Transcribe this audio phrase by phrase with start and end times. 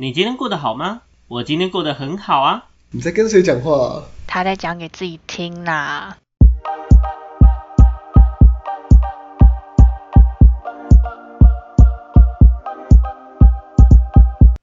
[0.00, 1.02] 你今天过得好吗？
[1.28, 2.70] 我今天过得很好啊。
[2.90, 4.02] 你在跟谁讲话、啊？
[4.26, 6.16] 他在讲给自己听啦。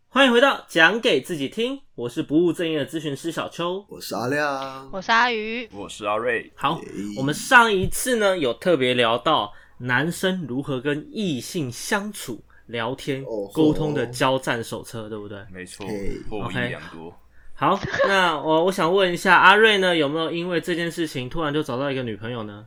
[0.09, 3.85] 欢迎回到讲给自己听，我是不务正业的咨询师小邱。
[3.89, 4.89] 我是阿亮。
[4.91, 6.81] 我是阿鱼，我是阿瑞，好，
[7.15, 15.39] 我们上一次呢有特别聊到男生如何跟异性相处、聊天哦、沟通的交战手册，对不对？
[15.51, 17.13] 没错嘿，获益 OK 良多。
[17.53, 22.65] 好，那我我想问一下阿瑞呢，有没有因为这件事情突然就找到一个女朋友呢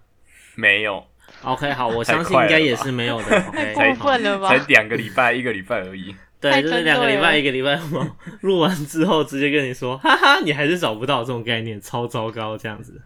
[0.56, 1.02] 没有
[1.44, 3.38] ，？OK，好，我相信应该也是没有的。
[3.48, 4.64] OK，过分了吧才？
[4.66, 6.14] 两个礼拜，一个礼拜而已。
[6.40, 13.00] 对，就是两个礼拜，一个礼拜嘛，录完之后直接跟你说，哈哈，你还是找不到这种概念，超糟糕这样子。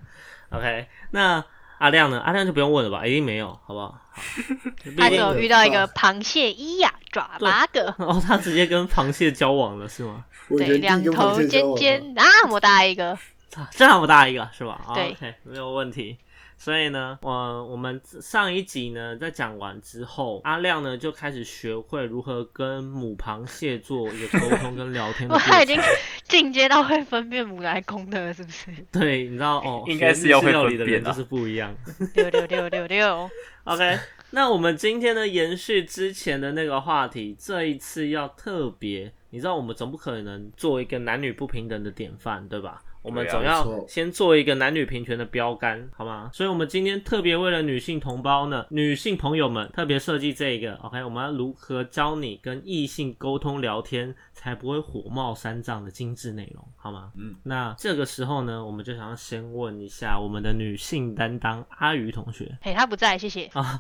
[0.51, 1.45] OK，那
[1.85, 2.19] 阿亮呢？
[2.21, 3.89] 阿亮就不用问了吧，一定没有，好不好？
[4.17, 10.25] 好他只有遇到一个螃蟹伊呀爪八个，哦，他直接跟螃蟹交往了是吗？
[10.49, 13.11] 对，两头尖尖那么大一个，
[13.55, 16.17] 啊这么大一个是吧、哦对 OK，没有问题。
[16.57, 25.79] 所以呢，我我们上一集呢，在讲完之后，阿亮呢就开始学会如何跟母螃蟹做一个沟通跟聊天他 已经。
[26.27, 28.71] 进阶到会分辨母来公的了，是不是？
[28.91, 31.73] 对，你知道哦， 应该是要会料理的分辨啊人就是不一样。
[32.15, 33.31] 六六六六六
[33.65, 33.99] ，OK，
[34.31, 42.83] 那我们今天呢，延续之前的那个话题，这一次要特别，你知道，我们总不可能做一个男女不平等的典范，对吧？
[43.05, 46.31] 我们总要先做一个男女平权的标杆，好吗？
[46.33, 50.75] 所以，我们今天特别为了女性同胞呢，女性朋友们特别设计这个。
[50.77, 57.13] OK，我们要如何教你跟异性沟通聊天，才不会火冒三丈的精致内容，好吗？
[57.19, 63.45] 嗯，那这个时候呢，我们就想要先问一下我们的女性担当阿鱼同学 嘿，他不在，谢谢。
[63.53, 63.79] 啊，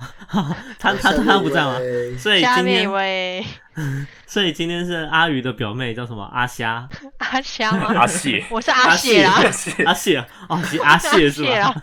[0.79, 1.79] 他他他不在吗？
[2.19, 3.43] 所以今下面一，位
[4.27, 6.23] 所以今天是阿鱼的表妹叫什么？
[6.33, 7.93] 阿虾， 阿虾吗？
[7.95, 11.75] 阿蟹，我是阿蟹啦，阿蟹，阿蟹哦，是阿蟹是吧？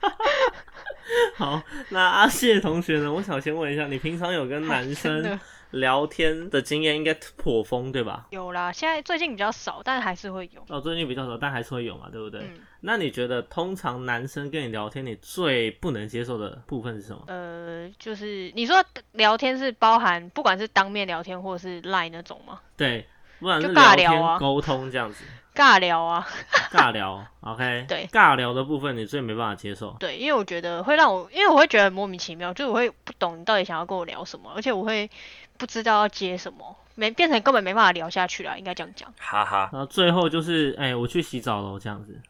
[1.36, 3.12] 好，那阿蟹同学呢？
[3.12, 5.38] 我想先问一下，你平常有跟男生的
[5.70, 8.26] 聊天的经验应该颇丰对吧？
[8.30, 10.64] 有啦，现在最近比较少，但还是会有。
[10.68, 12.40] 哦，最近比较少，但还是会有嘛，对不对？
[12.40, 17.22] 嗯，那你觉得通常男生跟你聊天，你最不能接受的部分是什么？
[17.26, 18.82] 呃，就是你说
[19.12, 22.60] 聊天是包含不管是当面聊天或者是 line 那种吗？
[22.76, 23.06] 对，
[23.40, 25.24] 不然是就尬聊啊沟通这样子，
[25.54, 26.26] 尬聊啊，
[26.70, 27.84] 尬聊， OK？
[27.88, 29.96] 对尬聊的部分你最没办法接受。
[29.98, 35.10] 对，因为我觉得会让我，因为我会觉得很莫名其妙，就是我会不懂你到底想要跟我聊什么，而且我会
[35.56, 42.20] 不知道要接什么，没变成根本没办法聊下去了，应该这样讲，哈哈，然后最后就是，哎、我去洗澡了，这样子。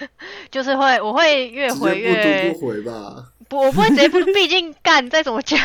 [0.50, 3.24] 就是会我会越直回接不越读不回吧？
[3.50, 5.58] 不，我不会直接不，毕竟干再怎么讲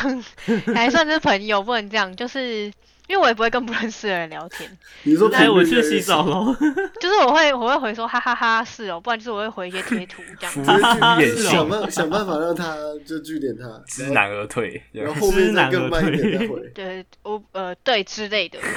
[0.73, 2.69] 还算是朋友，不能这样，就是
[3.07, 4.69] 因为我也不会跟不认识的人聊天，
[5.03, 6.57] 你说哎、我去洗澡少，了。
[6.99, 10.63] 就是我会我会回说哈哈哈是哦，不然就是我会回一些贴图这样子。
[11.43, 14.81] 想办想办法让他就据点他，知难而退。
[14.91, 16.59] 然后后面再知难而更慢一点回。
[16.73, 18.59] 对，我呃对之类的。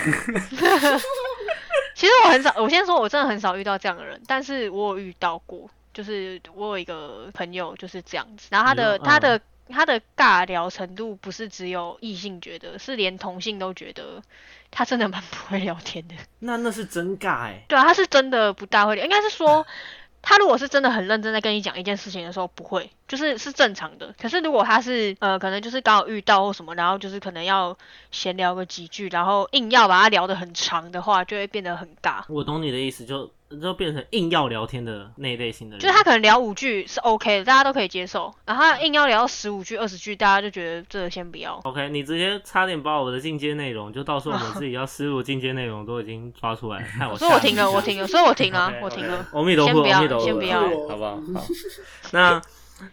[1.95, 14.23] 其实我很少，我先说，我真的很少遇到这样的人，但是我有遇到过，就是我有一个朋友就是这样子，然后他的、他的他的尬聊程度不是只有异性觉得，是连同性都觉得
[14.71, 16.15] 他真的蛮不会聊天的。
[16.41, 19.67] 那那是真尬哎、对啊，他是真的不大会聊，应该是说。
[20.21, 24.13] 他如果是真的很认真在跟你讲一件事情的时候，不会，就是是正常的。
[24.21, 27.79] 可是如果他是呃，可能就是刚好遇到或什么，然后就是可能要
[28.11, 32.25] 闲聊个几句，然后硬要把它聊得很长的话，就会变得很尬。
[32.29, 33.31] 我懂你的意思，就
[33.63, 35.81] 就变成硬要聊天的那一类型的人。
[35.81, 41.61] 就是他可能聊五句是 OK 的，大家都可以接受，然后他硬要聊到十五句、二十句，大家就觉得这个先不要。
[41.65, 49.27] OK，你直接差点把我的进阶内容，就到时候我们自己要输入进阶内容都已经抓出来，害我所以我停了，我停了，所以我停了我停了。
[49.33, 51.17] 阿弥陀佛，先不要阿弥陀佛，先不要好不好？
[51.35, 51.47] 好，
[52.13, 52.43] 那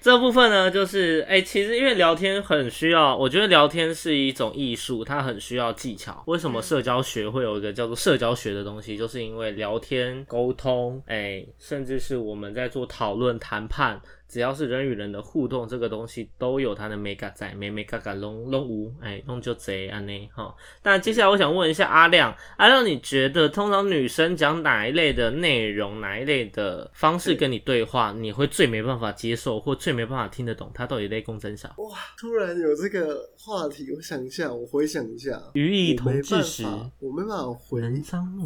[0.02, 6.24] 这部分呢，就是哎、其实因为聊天很需要，我觉得聊天是一种艺术，它很需要技巧。
[6.28, 8.98] 为什么嗯社交学会有一个叫做社交学的东西？
[8.98, 14.02] 就是因为聊天、沟通，哎、甚至是我们在做讨论、谈判。
[14.28, 20.54] 只要是人与人的互动，这个东西都有它的美感在，美美嘎嘎龙龙无，哎，弄就贼安内哈。
[20.84, 30.72] 那接下来我想问一下阿亮，阿亮，你觉得通常女生讲哪一类的内容，哪一类的方式跟你对话，你会最没办法接受，或最没办法听得懂？
[30.74, 31.74] 她到底在共真啥？
[31.78, 36.64] 哇，突然有这个话题，我想一下，我回想一下，予以我没办同志时，
[37.00, 37.82] 我没办法回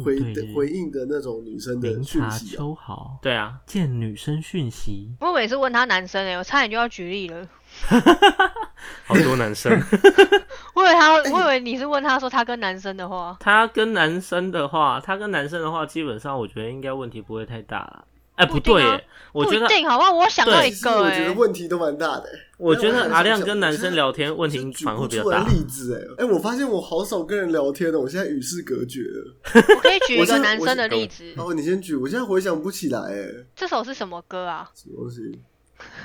[0.04, 2.58] 回回应的那种女生的讯息啊。
[2.58, 3.18] 秋毫。
[3.22, 5.14] 对啊，见女生讯息。
[5.20, 7.46] 我每次问他男生诶、我差点就要举例了。
[9.06, 9.72] 好多男生。
[10.74, 18.04] 我以为他， 我以为你是问他说他跟男生的话，他跟男生的话，他跟男生的话，基本上我觉得应该问题不会太大了。
[18.36, 20.10] 哎、不对耶，我觉得定好不好？
[20.12, 22.30] 我想到一个哎、我觉得问题都蛮大的、欸。
[22.56, 25.46] 我觉得阿亮跟男生聊天问题反而会比较大。
[25.48, 29.36] 例子哎、哎、我发现我好少跟人聊天了，我现在与世隔绝了。
[29.54, 31.34] 我可以举一个男生的例子。
[31.36, 34.70] 哦，你先举，我现在回想不起来哎、这首是什么歌啊？
[34.74, 35.38] 什么东西？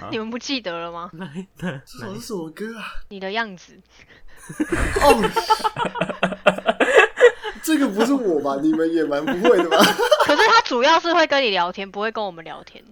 [0.01, 1.10] 啊你们不记得了吗？
[1.13, 2.83] 来的这首是什么歌啊？
[3.10, 3.74] 你的样子，
[5.01, 5.30] 哦，
[7.63, 8.57] 这个不是我吧？
[8.62, 9.77] 你们也蛮不会的吧？
[10.25, 12.83] 可是他主要是会跟你聊天，不会跟我们聊天。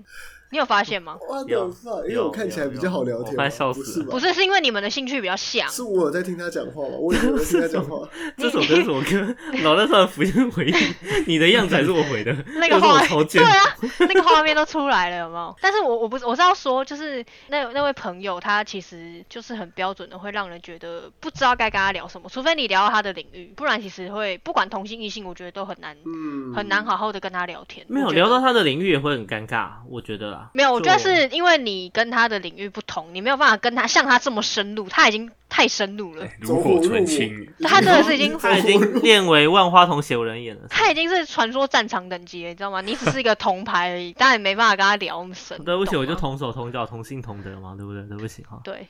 [0.53, 1.17] 你有发现吗？
[1.29, 2.05] 哇有 fuck！
[2.07, 4.11] 因为我看起来比较好聊天笑死了不是吧？
[4.11, 5.67] 不是，是因为你们的兴趣比较像。
[5.67, 6.95] 是我有在听他讲话吗？
[7.00, 8.07] 我以为我在听他讲话。
[8.38, 9.35] 这首歌是什么歌？
[9.63, 10.73] 脑袋突然浮现回忆，
[11.25, 13.41] 你的样子还是我回的，那个画面对。
[13.44, 15.55] 啊，那个画面都出来了，有没有？
[15.59, 27.83] 但是我我不是我是要说，就是那那位朋友，他其实就是很标准的，会让人觉得不知道该跟他聊什么，除非你聊到他的领域，不然其实会不管同性异性，我觉得都很难、嗯，很难好好的跟他聊天。
[27.89, 30.42] 没有聊到他的领域也会很尴尬，我觉得啦。
[30.53, 40.63] 没有，我觉得是因为你跟他的领域不同，你没有办法跟他像他这么深入，他已经太深入了，炉火纯青，他真的是已经 他已经 练为万花筒写无人眼了。
[40.69, 42.81] 他已经是传说战场等级了，你知道吗？
[42.81, 45.63] 你只是一个铜牌而已，当然没办法跟他聊那么深。
[45.63, 48.03] 对不起，我就同手同脚同姓同德嘛，对不对？
[48.03, 48.59] 对不起哈。
[48.63, 48.87] 对，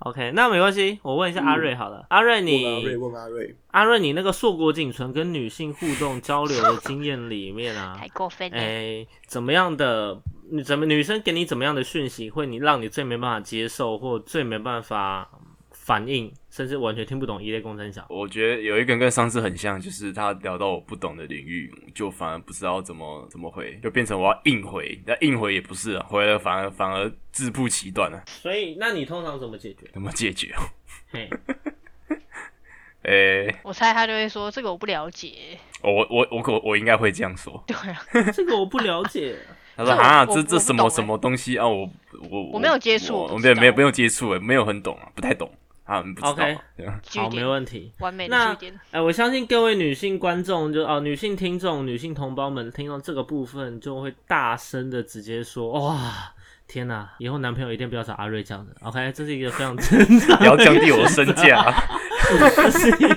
[0.00, 2.06] OK，那没关系，我问一下阿瑞好了。
[2.10, 8.56] 阿瑞你阿瑞，你问阿瑞，阿瑞你那个硕果仅存跟女性互动交流的经验里面啊 太，过分了。
[8.58, 10.20] 哎，怎么样的？
[10.48, 15.28] 你怎么女生给你怎么样的讯息，会你让你最没办法接受，或最没办法
[15.86, 18.04] 反应，甚至完全听不懂一类共三小？
[18.10, 29.88] 我觉得有一个人跟上次很像，就是他聊到我不懂的领域，就反而不知道怎么怎么回，就变成我要硬回，那硬回也不是啊，回了反而反而自不其短啊，所以，那你通常怎么解决？
[29.92, 30.52] 怎么解决？
[31.12, 31.30] 嘿，
[33.02, 35.56] 诶、我猜他就会说这个我不了解。
[35.82, 37.62] 我我我我我应该会这样说。
[37.64, 38.02] 对啊，
[38.34, 39.36] 这个我不了解。
[39.76, 41.68] 他说啊，我这这什么什么东西啊？
[41.68, 41.88] 我
[42.28, 45.48] 我我没有接触我没有没有没有接触，诶，没有很懂啊，不太懂
[45.86, 46.58] 啊，不知道 OK
[47.14, 47.92] 好，没问题。
[48.00, 48.80] 完美那的据点。
[48.90, 56.34] 哎、我相信各位女性观众就哦，女性听众、女性同胞们听到这个部分，就会大声的直接说：“哇，
[56.66, 57.08] 天哪！
[57.18, 58.72] 以后男朋友一定不要找阿瑞这样的。
[58.82, 61.72] ”OK，这是一个非常正常不要降低我的身价。
[62.56, 63.08] 这是一个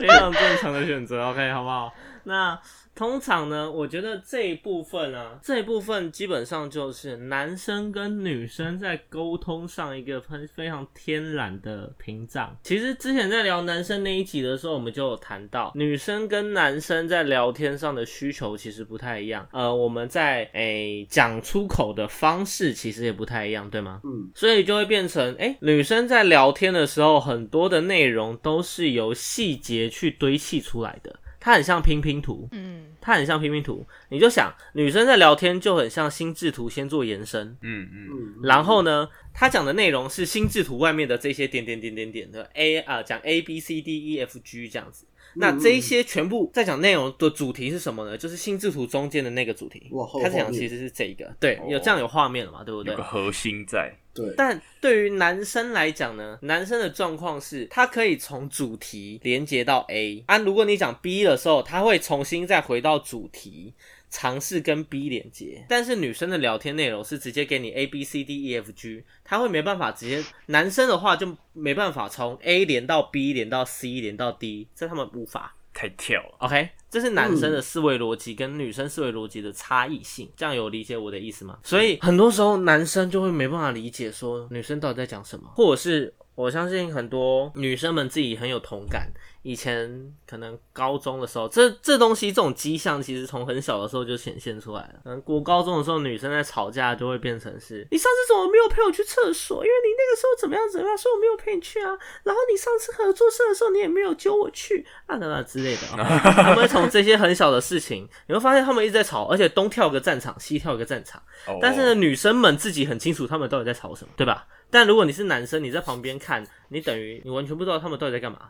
[0.00, 1.92] 非常正常的选择，OK，好不好？
[2.24, 2.58] 那
[2.94, 12.56] 通常呢，我觉得这一部分啊，这一部分基本上就是男生跟女生在沟通上一个非非常天然的屏障。
[12.62, 19.46] 其实之前在聊男生那一集的时候，我们就有谈到，女生跟男生在聊天上的需求其实不太一样。
[19.52, 24.00] 呃，我们在诶讲出口的方式其实也不太一样，对吗？
[24.04, 33.86] 嗯，所以就会变成，哎、女生在聊天的时候，很多的内容都是由细节去堆砌出来的，它很像拼拼图，嗯，它很像拼拼图。
[34.08, 45.04] 你就想，女生在聊天就很像心智图先做延伸，嗯嗯，嗯，然后呢，她讲的内容是心智图外面的这些点点点点点的 A 啊、讲 A B C D E F G 这样子。
[45.36, 48.16] 那这一些全部在讲内容的主题是什么呢？
[48.16, 50.08] 就是心智图中间的那个主题哇。
[50.22, 53.02] 他在讲其实是这个，对，有哦这样有画面了嘛，对不对有个？
[53.04, 60.38] 核心在，对，但对于男生来讲呢，男生的状况是，他可以从主题连接到 A 啊。
[60.38, 63.74] 如果你讲 B 的时候，他会重新再回到主题，
[64.14, 65.66] 尝试跟 B 连接。
[65.68, 70.22] 但是女生的聊天内容是直接给你 A B C D E F G，他会没办法直接。
[70.46, 75.56] 男生的话就没办法从 A 连到 B 连到 C 连到 D，这他们无法。
[75.76, 76.36] 太跳了。
[76.38, 81.58] OK，这是男生的思维逻辑跟女生思维逻辑的差异性，这样有理解我的意思吗？
[81.64, 89.10] 所以很多时候男生就会没办法理解说女生到底在讲什么，或者是我相信很多女生们自己很有同感。
[89.42, 94.94] 以前可能高中的时候，这这东西这种迹象，其实从很小的时候就显现出来了。
[95.04, 99.64] 可能国高中的时候，女生在吵架就会变成是：你上次怎么没有陪我去厕所？
[99.64, 101.96] 因为你那个时候怎么样怎么样，所以我没有陪你去啊。
[102.24, 106.18] 然后你上次合作社的时候，你也没有揪我去啊，等等之类的、啊。
[106.34, 111.22] 他们会从这些很小的事情，你会发现他们一直在吵，而且东跳个战场，西跳个战场。
[111.46, 114.48] 哦但是呢，女生们自己很清楚他们到底在吵什么，对吧？
[114.68, 118.48] 但如果你是男生，你在旁边看，你等于你完全不知道他们到底在干嘛。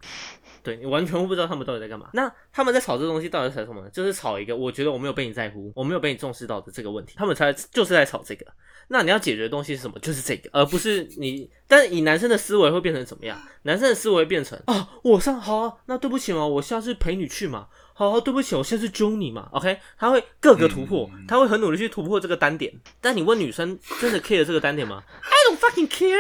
[0.62, 2.10] 对你完全不知道他们到底在干嘛。
[2.12, 3.90] 那他们在吵这东西到底是吵什么呢？
[3.90, 8.46] 就是吵一个我觉得我没有被你在乎，我没有被你重视到的这个问题，他们才就是在吵这个。
[8.88, 9.98] 那你要解决的东西是什么？
[10.00, 11.50] 就是这个，而不是你。
[11.66, 13.38] 但是以男生的思维会变成怎么样？
[13.62, 17.68] 男生的思维会变成啊，我上好啊，那对不起嘛，我下次陪你去嘛。
[17.96, 19.48] 好、啊，对不起，我下次揪你嘛。
[19.52, 22.72] OK，他会各个突破，他会很努力去突破这个单点。
[23.00, 25.02] 但你问女生真的 care 这个单点吗？
[25.56, 26.16] fucking care。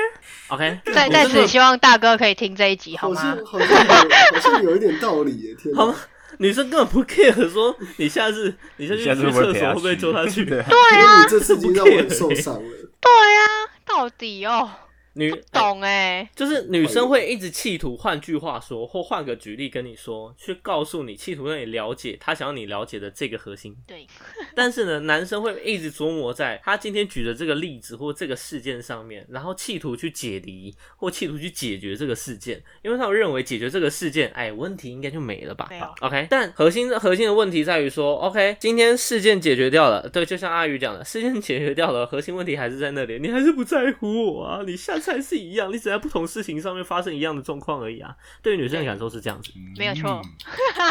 [0.48, 3.20] OK，在在此希望大哥可以听这一集好好吗？
[3.22, 3.90] 像好像有
[4.32, 5.96] 好像有一点道理耶，天哪好吗？
[6.38, 10.44] 女生根本不 care 说你下次你下次去厕所会不会陪他去揪她去？
[10.44, 12.60] 对啊，你，这次已经让我很受伤了。
[13.00, 13.46] 对啊，
[13.86, 14.68] 到底哦，
[15.14, 23.76] 女懂哎、就是女生会一直企图，换句话说，或换个举例跟你说，去告诉你，企图让你了解她想要你了解的这个核心。
[23.86, 24.06] 对，
[24.54, 48.16] 但是呢，男生会一直琢磨在他今天举的这个例子或这个事件上面，然后企图去解离或企图去解决这个事件，因为他们认为解决这个事件，哎，问题应该就没了吧没？OK，但核心核心的问题在于说，OK，今天事件解决掉了，对，就像阿宇讲的，事件解决掉了，核心问题还是在那里，你还是不在乎我啊，你下次还是一样，你只在不同事情上面发生一样的状况而已啊。
[48.42, 49.52] 对于女生的感受是这样子。
[49.76, 50.22] 没有错。
[50.24, 50.30] 嗯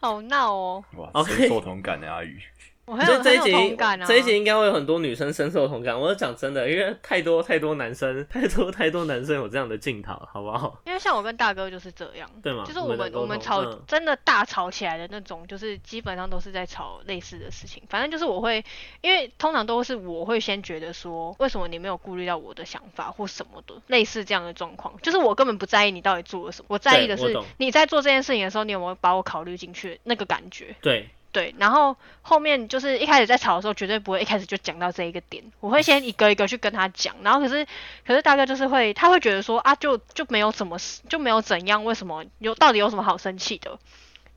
[0.00, 2.38] 好闹哦，哇受同感的阿宇，
[2.86, 4.06] 我很有这这一集同感啊。
[4.06, 5.98] 这一集应该会有很多女生深受同感。
[5.98, 10.80] 我是讲真的，因为太多太多男生，太多太多男生有这样的镜头，好不好？
[10.84, 12.64] 因为像我跟大哥就是这样，对吗？
[12.66, 17.82] 就是我们我们吵、嗯真的大吵起来的那种，就是基本上都是在吵类似的事情。
[17.88, 18.64] 反正就是我会，
[19.00, 24.94] 因为通常都是我会先觉得说，为什么你没有顾虑到我的想法或什么的，类似这样的状况。
[25.00, 30.74] 就是我根本不在意你到底做了什么，我在意的是你在做这件事情的时候，你有没有把我考虑进去那个感觉。
[30.82, 37.66] 对对，然后后面就是一开始在吵的时候，绝对不会一开始就讲到这一个点，我会先一个一个去跟他讲，然后可是
[38.06, 43.76] 可是大概就是会，他会觉得说啊，就就没有怎么就没有怎样，为什么有到底有什么好生气的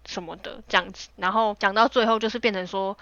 [0.05, 2.97] 什么的这样子，然后讲到最后就是变成说。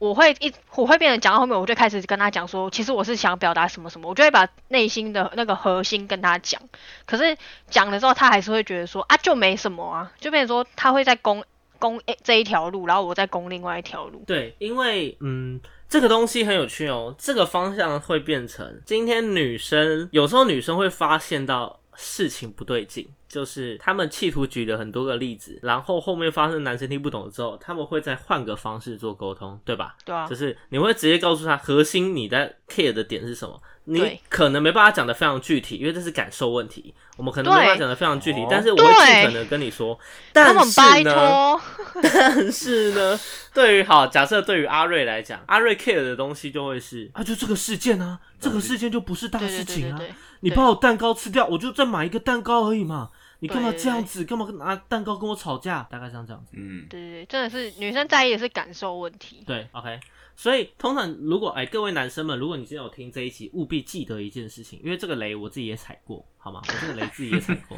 [0.00, 6.58] 我会一我会变成讲到后面，我就开始跟他讲说，其实我是想表达什么什么，我就会把内心的那个核心跟他讲。
[7.04, 7.36] 可是
[7.68, 11.44] 讲了之后，他还是会觉得说啊，就没什么啊，就变成说他会在攻
[11.80, 14.22] 攻诶这一条路，然后我再攻另外一条路。
[14.26, 15.58] 对，因为嗯，
[15.88, 17.12] 这个东西很有趣哦。
[17.18, 29.96] 这个方向会变成今天女生有时候女生会发现到事情不对劲，就是他们企图举了很多个例子，然后后面发生男生听不懂之后，他们会再换个方式做沟通，对吧？
[30.04, 33.60] 对啊就，是你会直接告诉他核心你在 care 的点是什么。
[33.90, 39.98] 你可能没办法讲的非常具体，因为这是感受问题，我们可能没办法讲的非常具体哦，但是我会尽可能跟你说。
[40.32, 41.60] 他但们拜是呢，托，
[42.02, 43.20] 但是呢，
[43.52, 50.00] 对于好假设对于阿瑞来讲，阿瑞 care 的东西就会是啊，就这个事件啊，这个事件就不是大事情啊。
[50.40, 53.10] 你把我蛋糕吃掉，我就再买一个蛋糕而已嘛。
[53.42, 54.22] 你干嘛这样子？
[54.24, 55.86] 干嘛拿蛋糕跟我吵架？
[55.90, 56.52] 大概像这样子。
[56.52, 59.42] 嗯，对对对，真的是女生在意的是感受问题。
[59.46, 59.98] 对，OK。
[60.40, 66.62] 所以通常如果哎，各位男生们，如果你今天有听这一集，务必记得一件事情，因为这个雷我自己也踩过，好吗？
[66.66, 67.76] 我这个雷自己也踩过。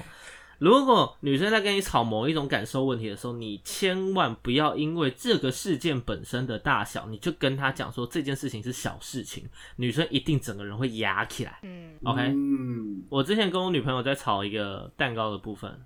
[0.61, 9.43] 如果女生在跟你吵某一种感受问题的时候，你千万不要因为这个事件本身的大小，你就跟她讲说这件事情是小事情，
[9.75, 11.59] 女生一定整个人会压起来。
[11.65, 15.77] 嗯，OK，、嗯，我之前跟我女朋友在吵一个蛋糕的部分，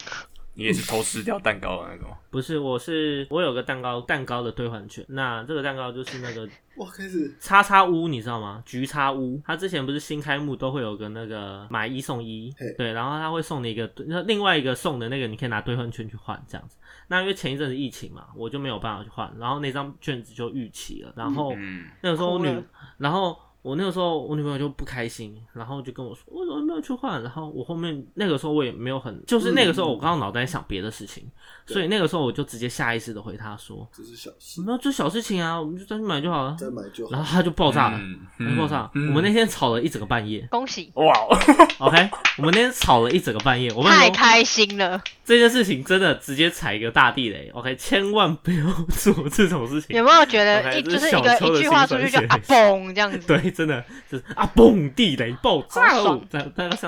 [0.56, 2.16] 你也是偷吃掉蛋糕的那个吗？
[2.30, 8.62] 不是，我是我有个蛋糕蛋糕的兑换券，那这个蛋糕就是那个哇，开始叉叉屋，你知道吗？
[8.66, 16.76] 橘叉屋，它之前不是新开幕都会有个那个买一送一，对，然后他会送你一个，那另外一个送的那个你可以拿兑换券去换这样子。
[17.08, 22.62] 那因为前一阵子疫情嘛，我就没有办法去换，然后那张券子就逾期了，然后嗯，那个时候我女，
[22.98, 27.20] 然后我那个时候我女朋友就不开心，然后就跟我说为什么没有去换？
[27.20, 31.28] 然后我后面那个时候我也没有很，就是那个时候我刚刚脑袋在想别的事情，
[31.66, 36.56] 所以那个时候我就直接下意识的回她说，这是小事，没有，这小事情啊，我们就再去买就好了。
[36.56, 37.10] 再买就好。
[37.10, 38.00] 然后她就爆炸了，
[38.56, 38.88] 爆炸。
[38.94, 41.12] 嗯我们那天吵了一整个半夜恭喜，哇
[41.80, 42.08] ，，OK，
[42.38, 43.68] 我们那天吵了一整个半夜。
[43.72, 45.02] 我跟你说，太开心了。
[45.26, 50.04] 这件事情真的直接踩一个大地雷，OK，千万不要做这种事情有。
[50.04, 55.82] 没有觉得一这就是是一个一句话出去就啊嘣这样子，对，真的就是啊，嘣，地雷爆炸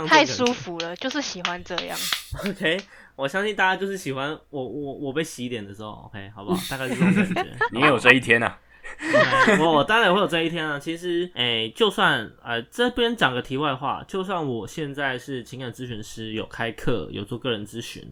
[0.06, 1.98] 太舒服了，就是喜欢这样。
[2.46, 2.80] OK，
[3.16, 6.62] 我相信大家就是喜欢我我我被洗脸的时候，OK，好不好？
[6.70, 7.56] 大概是这种感觉。
[7.74, 8.56] 你也有这一天啊？
[9.60, 10.78] 我我当然会有这一天啊。
[10.78, 18.02] 其实，哎、就算呃这边讲个题外话，就算我现在是情感咨询师，有开课，有做个人咨询，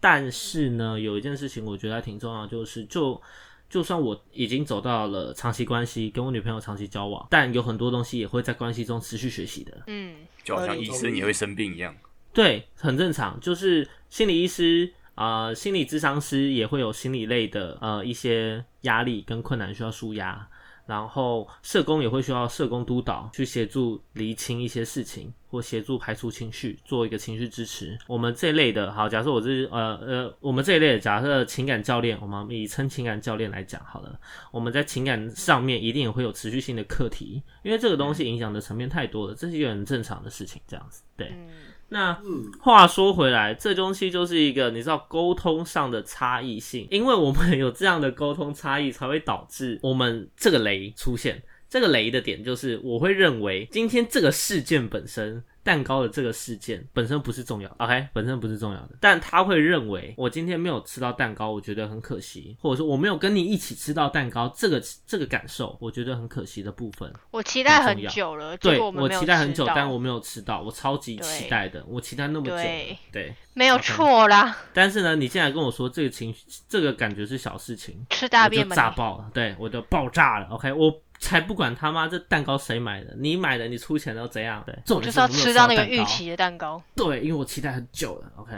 [0.00, 3.20] 但是呢，有一件事情我觉得还挺重要，就是就
[3.68, 9.82] 就算我已经走到了长期关系，跟我女朋友长期交往，但有很多东西也会在关系中持续学习的。
[9.86, 11.94] 嗯，就好像医生也会生病一样。
[12.32, 20.48] 对，很正常，就是心理医师啊、呃心理咨商师也会有心理类的呃一些压力跟困难需要舒压。
[20.86, 27.98] 然后社工也会需要社工督导去协助厘清一些事情，或协助排除情绪，做一个情绪支持。
[28.06, 34.18] 我们这一类的，好，假设我是呃呃，我们这一类的，假设情感教练，我们以称情感教练来讲好了，
[34.50, 41.28] 我们在情感上面一定也会有持续性的课题，因为这个东西影响的层面太多了，这是一个很正常的事情，这样子，对。
[41.32, 41.48] 嗯，
[41.88, 51.42] 那嗯，话说回来，这东西就是一个你知道沟通上的差异性，因为我们有这样的沟通差异，才会导致我们这个雷出现。
[51.70, 67.12] 这个雷的点就是，我会认为今天这个事件本身，蛋糕的这个事件本身不是重要，OK，本身不是重要的，但他会认为我今天没有吃到蛋糕，我觉得很可惜，或者说我没有跟你一起吃到蛋糕，这个这个感受，我觉得很可惜的部分。
[67.30, 73.34] 我期待很久了，对我期待很久，但我没有吃到，我超级期待的，我期待那么久了，对对。
[73.52, 80.46] 没有错啦， 但是呢，你现在跟我说这个情绪，这个感觉是小事情，吃大便炸爆了，对我就爆炸了。
[80.50, 84.62] OK，我才不管他妈这蛋糕谁买的，你买的你出钱都怎样？
[84.64, 86.82] 对，重点就是要吃到那个预期的蛋糕。
[86.94, 88.32] 对，因为我期待很久了。
[88.36, 88.52] OK，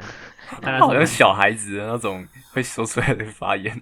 [0.61, 3.81] 大概好像小孩子的那种会说出来的发言。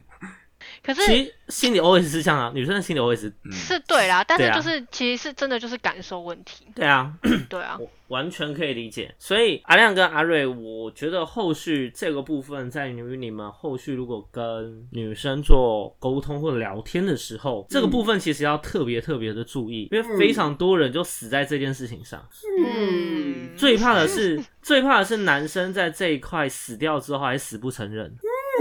[0.83, 7.13] 可是其实心理 always 是这样啊，女生的心理 always 嗯，是对啦，但是就是其实是真的就是感受问题，对啊，
[7.49, 9.15] 对啊，完全可以理解。
[9.19, 22.27] 所以阿亮跟阿瑞，我觉得后续这个部分在于你们后续如果跟女生做沟通或者聊天的时候，这个部分其实要特别特别的注意，因为非常多人就死在这件事情上。
[22.67, 28.15] 嗯，最怕的是， 最怕的是男生在这一块死掉之后还死不承认，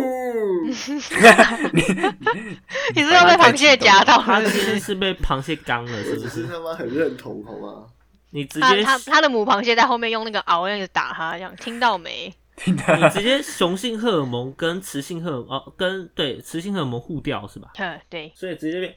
[0.07, 0.67] 嗯，
[2.95, 4.57] 你是要被螃蟹夹到他是不是？
[4.59, 6.41] 今天是被螃蟹刚了，是不是？
[6.43, 7.85] 是他妈很认同，好吗？
[8.31, 12.33] 你直接他他他的母螃蟹在后面用那个螯样子打他，这样听到没？
[12.57, 17.71] 听你直接雄性荷尔蒙跟雌性荷尔哦跟对雌性荷尔蒙互调是吧？
[17.75, 18.93] 对对，所以直接变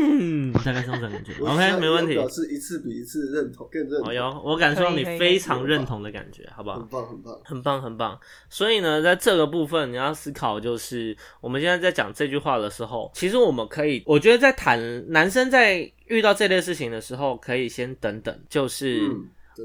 [0.00, 1.32] 嗯，大概是这种感觉。
[1.40, 2.28] OK，要没问题表。
[2.28, 4.10] 示一次比一次认同，更认同。
[4.10, 6.88] 哦哟，我感受到你非常认同的感觉，好不好很？
[6.88, 7.40] 棒，很棒。
[7.44, 8.20] 很棒，很棒。
[8.50, 14.80] 所以呢，在这个部分，你要思考，就是我们现在在讲这句话的时候，其实我们可以，我觉得在谈
[15.12, 19.00] 男生在遇到这类事情的时候，可以先等等，就是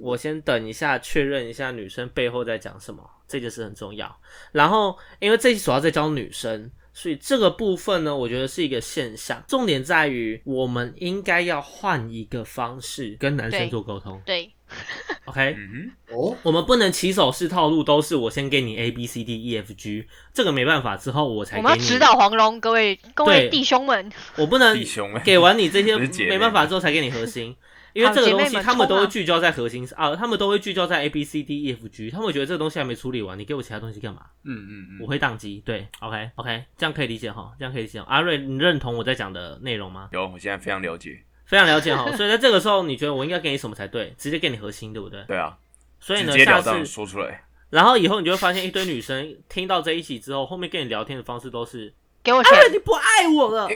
[0.01, 4.15] 我先等一下，确认一下女生背后在讲什么，这件事很重要。
[4.51, 6.71] 然后，因为这主要在教女生。
[6.91, 14.21] 所以这个部分呢，我觉得是一个现象，重点在于我们应该要换一个方式跟男生做沟通。
[14.25, 14.51] 对，，
[15.23, 15.55] OK？
[15.57, 21.67] 嗯哦，我们不能起手式套路，都是我先给你 A B C D E F G，这个没办法，之后我才给你。
[21.67, 24.77] 我们要指导黄蓉，各位各位弟兄们，我不能
[25.23, 25.95] 给完你这些
[26.27, 27.55] 没办法之后才给你核心，
[27.93, 34.21] 因为好这个东西他们都会聚焦在核心啊，他们都会聚焦在 A B C D E F G，他们会觉得这个东西还没处理完，你给我其他东西干嘛？
[34.43, 35.61] 嗯嗯嗯，我会宕机。
[35.65, 37.99] 对，OK OK，这样可以理解哈，这样可以理解。
[38.07, 40.09] 阿瑞，你认同我在讲的内容吗？
[40.11, 41.19] 有，我现在非常了解。
[41.45, 44.13] 非常了解哈，所以在这个时候，你觉得我应该给你什么才对？
[44.19, 45.23] 直接给你核心，对不对？
[45.27, 45.57] 对啊，
[45.99, 47.43] 所以呢，直截下了当次说出来。
[47.71, 53.67] 然后以后你就会发现一堆女生听到这一集之后，后面跟你聊天的方式都是给我钱阿，瑞你不爱我了。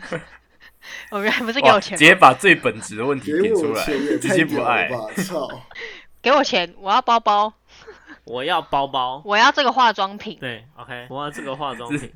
[1.10, 4.88] 我原来不是给，我钱直，接把最本质的问题点出来，直接不爱！
[5.16, 5.48] 操，
[6.22, 7.52] 给我钱，我要包包，
[8.24, 9.22] 我要包包。
[9.24, 12.12] 我要这个化妆品，对，OK，我要这个化妆品，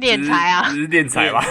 [0.00, 0.68] 敛财啊。
[0.70, 0.76] 只！
[0.76, 1.44] 是敛财吧？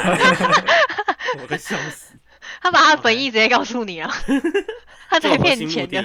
[1.40, 2.16] 我快笑死。
[2.62, 4.10] 他把他的本意直接告诉你啊，
[5.10, 6.02] 他在骗钱的，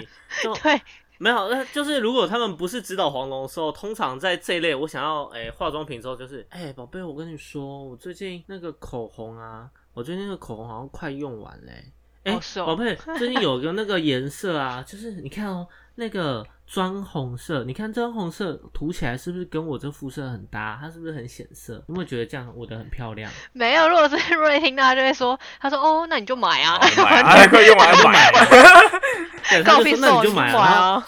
[0.62, 0.80] 对，
[1.18, 11.92] 没有，那就是如果他们不是指导黄龙的时候，通常在这一类，我想要诶、化妆品之后，就是哎宝贝，我跟你说，我最近那个口红啊，我最近那个口红好像快用完嘞、
[12.24, 20.78] 哎、哦是哦宝贝， 最近有个那个颜色啊， 就是你看哦，那个砖红色，你看砖红色涂起来是不是跟我这肤色很搭？
[20.80, 21.82] 它是不是很显色？
[21.88, 23.30] 有没有觉得这样我的很漂亮？
[23.52, 23.88] 没有。
[23.88, 28.44] 如果是瑞听到，他就会说，他说哦，那你就买啊，哦买啊，快用完买啊！
[29.50, 31.06] 对，他就说那告诉我你就买啊，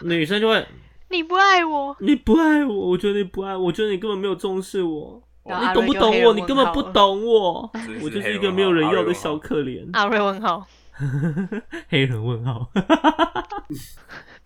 [0.00, 0.66] 女生就会，
[1.10, 5.22] 你不爱我，你不爱我，我觉得你不爱我，我觉得你根本没有重视我。
[5.48, 6.34] 然后你懂不懂我？
[6.34, 7.70] 你根本不懂我，
[8.02, 9.88] 我就是一个没有人要的小可怜。
[9.92, 10.66] 阿瑞问号，
[11.88, 12.68] 黑人问号。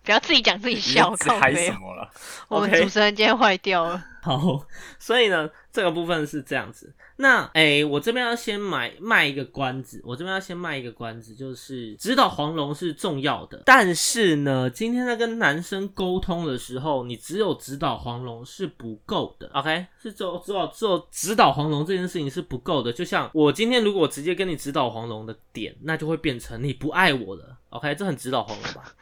[0.03, 1.71] 不要自己讲自己笑，这嗨靠背哦。
[1.71, 2.09] 什么了？
[2.47, 4.65] 我们主持人今天坏掉了，好，
[4.97, 6.91] 所以呢，这个部分是这样子。
[7.21, 19.85] 那诶、我这边要先买卖一个关子，我这边要先卖一个关子，就是指导黄龙是重要的，但是呢，今天在跟男生沟通的时候，你只有指导黄龙是不够的，OK？
[20.01, 22.91] 是只有只有只有指导黄龙这件事情是不够的。
[22.91, 27.93] 就像我今天如果直接跟你指导黄龙的点，那就会变成你不爱我了，OK？
[27.93, 28.95] 这很指导黄龙吧？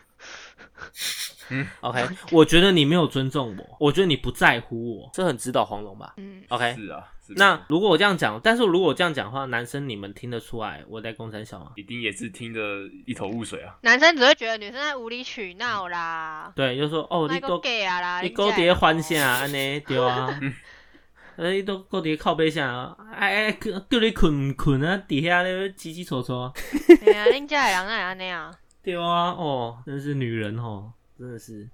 [1.49, 6.13] 嗯， OK，我觉得你没有尊重我，我觉得你不在乎我，这很指导黄龙吧？
[6.17, 11.71] 嗯，OK，是啊，是那如果我这样讲，但是如果我这样讲的话，男生你们听得出来我在公山小吗？
[11.75, 12.59] 一定也是听得
[13.07, 13.75] 一头雾水啊。
[13.81, 20.39] 男生只会觉得女生在无理取闹啦，对，就说哦，你那个都 gay 啊啦，你勾叠欢下安尼 对啊，
[21.35, 24.97] 呃，你都勾叠靠背下，哎哎，叫叫你困唔困啊？
[25.07, 26.53] 底下咧叽叽戳戳，
[27.03, 28.51] 对啊，恁家的人哪会安尼啊？
[28.93, 31.69] 对啊，哦，真是女人哦，真的是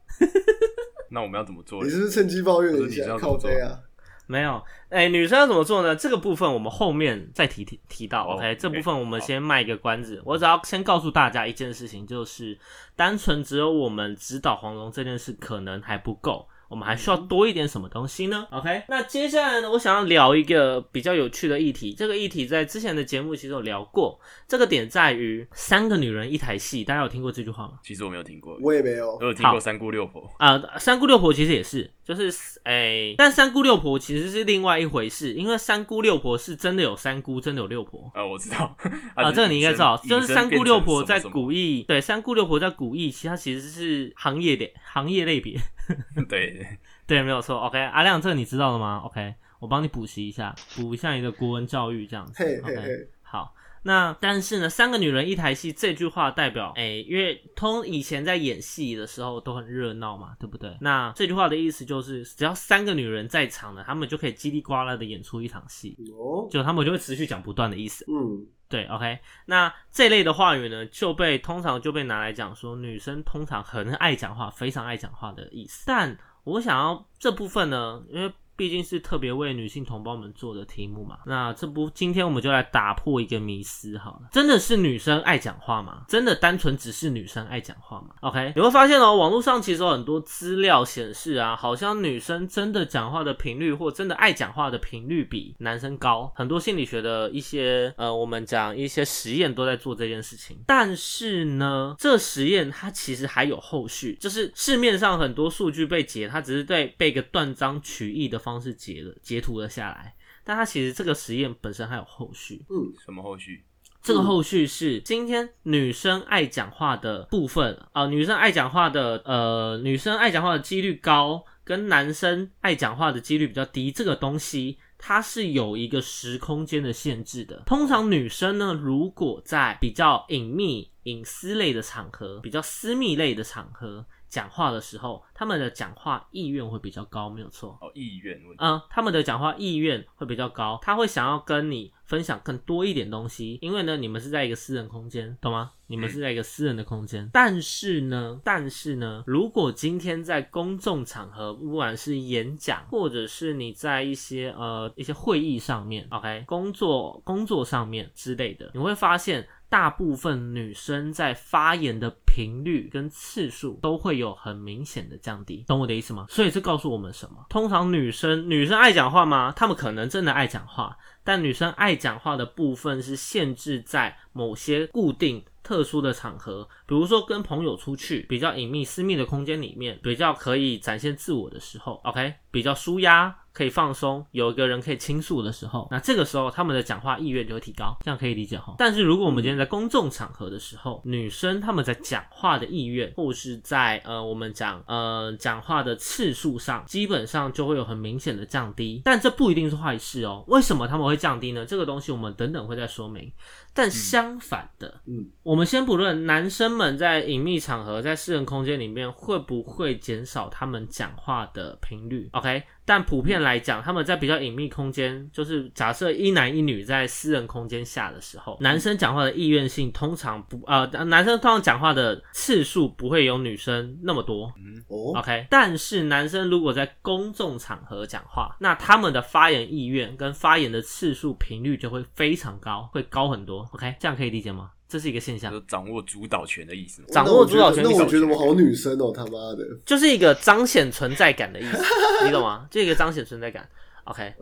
[1.12, 1.90] 那我们要怎么做你？
[1.90, 3.18] 是不是趁机抱怨了一下？
[3.18, 3.80] 靠背啊！
[4.28, 4.62] 没有。
[4.90, 5.96] 哎，女生要怎么做呢？
[5.96, 8.28] 这个部分我们后面再提提提到。
[8.28, 10.20] 哦 OK，这部分我们先卖一个关子。
[10.26, 12.58] 我只要先告诉大家一件事情，就是
[12.96, 16.48] 单纯只有我们指导黄蓉这件事可能还不够。
[16.70, 21.94] 我们还需要多一点什么东西呢？OK，那接下来呢，我想要聊一个比较有趣的议题。
[21.94, 24.20] 这个议题在之前的节目其实有聊过。
[24.48, 27.74] 这个点在于三个女人一台戏，大家有听过这句话吗？
[27.84, 29.26] 其实我没有听过，我也没有我。
[29.26, 30.30] 有听过三姑六婆。
[30.38, 32.32] 啊、三姑六婆其实也是，就是
[32.66, 38.12] 诶、但三姑六婆其实是另外一回事，因为三姑六婆是真的有三姑，真的有六婆。
[38.14, 38.78] 呃，我知道
[39.16, 45.60] 啊，这个你应该知道，就是三姑六婆在古古意，对，三姑六婆在古意，其实它其实是行业的行业类别，
[46.30, 47.58] 对，对，没有错。
[47.62, 52.34] OK，阿亮，这个你知道了吗？OK，我帮你补习一下，补一下你的国文教育，这样子。
[52.38, 53.52] 嘿嘿 OK，嘿，好。
[53.88, 60.76] 那但是呢，三个女人一台戏这句话代表，哎、因为通以前在演戏的时候都很热闹嘛，对不对？
[60.82, 68.04] 那这句话的意思就是，只要三个女人在场呢，他们就可以叽里呱啦的演出一场戏，哦，就他们就会持续讲不断的意思。
[68.08, 75.84] 嗯，对，OK，那这类的话语呢，就被通常就被拿来讲说女生通常很爱讲话，非常爱讲话的意思。
[75.86, 86.04] 但我想要这部分呢，因为毕竟是特别为女性同胞们做的题目嘛，那这不今天我们就来打破一个迷思好了，真的是女生爱讲话吗？
[86.08, 100.58] 真的单纯只是女生爱讲话吗？OK，你会发现哦，网络上其实有很多资料显示啊，好像女生真的讲话的频率或真的爱讲话的频率比男生高，很多心理学的一些呃，我们讲一些实验都在做这件事情。
[100.66, 112.64] 但是呢，这实验它其实还有后续，就是市面上很多数据被截，它只是对被一个断章取义的方式截了截图了下来，但它其实这个实验本身还有后续。
[112.70, 113.66] 嗯什么后续？
[114.04, 127.64] 这个后续是今天女生爱讲话的部分啊、女生爱讲话的呃，女生爱讲话的几率高，跟男生爱讲话的几率比较低，这个东西它是有一个时空间的限制的。
[127.66, 137.78] 通常女生呢，如果在比较隐秘、隐私类的场合、比较私密类的场合讲话的时候，他们的讲话意愿会比较高，没有错。
[137.82, 138.58] 哦，意愿问题。
[138.60, 145.72] 嗯，他们的讲话意愿会比较高，他会想要跟你分享更多一点东西，因为呢，你们是在一个私人空间，懂吗？
[145.88, 159.48] 你们是在一个私人的空间，但是呢，但是呢，如果今天在公众场合，不管是演讲，或者是你在一些呃一些会议上面，OK，工作工作上面之类的，你会发现。
[159.76, 166.28] 大部分女生在发言的频率跟次数都会有很明显的降低，懂我的意思吗？
[166.30, 167.46] 所以这告诉我们什么？
[167.50, 169.52] 通常女生女生爱讲话吗？
[169.54, 175.44] 她们可能真的爱讲话，但女生爱讲话的部分是限制在某些固定。
[175.62, 188.76] 特殊的场合，比如说跟朋友出去，比较隐秘、私密的空间里面，比较可以展现自我的时候，OK，比较舒压，可以放松，有一个人可以倾诉的时候，那这个时候他们的讲话意愿就会提高，这样可以理解哈。
[188.78, 199.02] 但是如果我们今天在公众场合的时候，女生她们在讲话的意愿，或是在呃我们讲呃讲话的次数上，基本上就会有很明显的降低。
[199.06, 200.44] 但这不一定是坏事哦。
[200.48, 201.66] 为什么他们会降低呢？
[201.66, 203.32] 这个东西我们等等会再说明。
[203.76, 212.64] 但相反的，嗯，我们先不论男生们在隐秘场合、在私人空间里面会不会减少他们讲话的频率，OK？
[212.88, 224.54] 但普遍来讲，他们在比较隐秘空间，就是假设一男一女在私人空间下的时候，男生讲话的意愿性通常不呃，男生通常讲话的次数不会有女生那么多，
[224.88, 233.65] 哦，OK，但是男生如果在公众场合讲话，那他们的发言意愿跟发言的次数频率就会非常高，会高很多。
[233.74, 234.72] OK，这样可以理解吗？
[234.88, 237.02] 这是一个现象就，掌握主导权的意思。
[237.08, 241.84] 掌握主导权那我觉得我觉得我好女生哦，他妈的，就是一个彰显存在感的意思，
[242.26, 242.68] 你懂吗？
[242.72, 243.68] 就一个彰显存在感。
[244.04, 244.36] OK，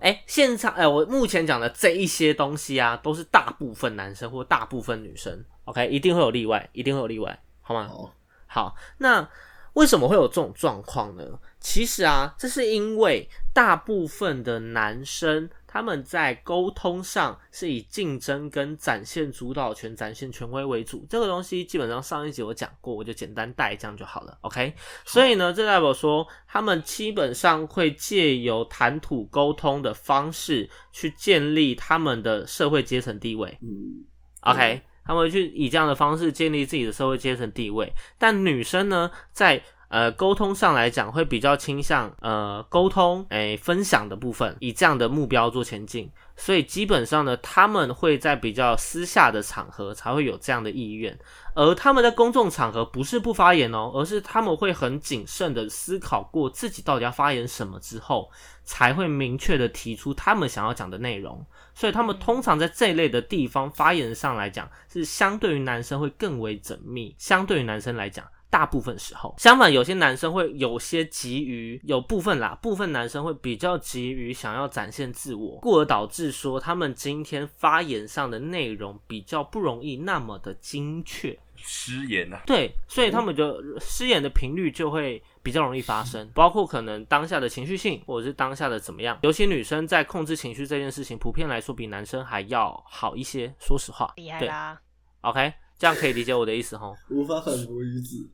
[0.00, 5.44] 哎、现场哎、我目前讲的这一些东西啊，都是大部分男生或大部分女生。
[5.64, 7.86] OK，一定会有例外，一定会有例外，好吗？
[7.86, 8.12] 好，
[8.48, 9.28] 好，那
[9.74, 11.24] 为什么会有这种状况呢？
[11.60, 21.06] 其实啊，这是因为大部分的男生他们在沟通上是以竞争跟展现主导权、展现权威为主。
[21.10, 24.38] 这个东西基本上上一集我讲过，我就简单带这样就好了。
[24.42, 24.72] OK，
[25.04, 33.58] 所以呢，这代表说他们基本上会借由谈吐沟通的方式去建立他们的社会阶层地位。
[33.62, 34.04] 嗯
[34.40, 37.92] ，OK，他们会去以这样的方式建立自己的社会阶层地位。
[38.18, 46.10] 但女生呢，在呃沟通上来讲，会比较倾向呃沟通诶、分享的部分，以这样的目标做前进。
[46.38, 51.18] 所以基本上呢，他们会在比较私下的场合才会有这样的意愿，
[51.54, 58.30] 而他们在公众场合不是不发言哦，而是他们会很谨慎的思考过自己到底要发言什么之后，
[58.64, 61.42] 才会明确的提出他们想要讲的内容。
[61.74, 67.14] 所以他们通常在这一类的地方发言上来讲，是相对于男生会更为缜密。
[67.18, 81.38] 相对于男生来讲，大部分时候，相反，有些男生会有些急于，有部分啦，部分男生会比较急于想要展现自我，故而导致说他们今天发言上的内容比较不容易那么的精确。
[81.58, 89.18] 失言啊，对，所以他们就失言的频率就会比较容易发生， 包括可能当下的情绪性，或者是当下的怎么样。
[89.22, 93.52] 尤其女生在控制情绪这件事情，普遍来说比男生还要好一些。
[93.58, 94.78] 说实话，厉害对啦
[95.22, 96.94] ！，OK，这样可以理解我的意思吼。
[97.08, 98.28] 无法反驳于子。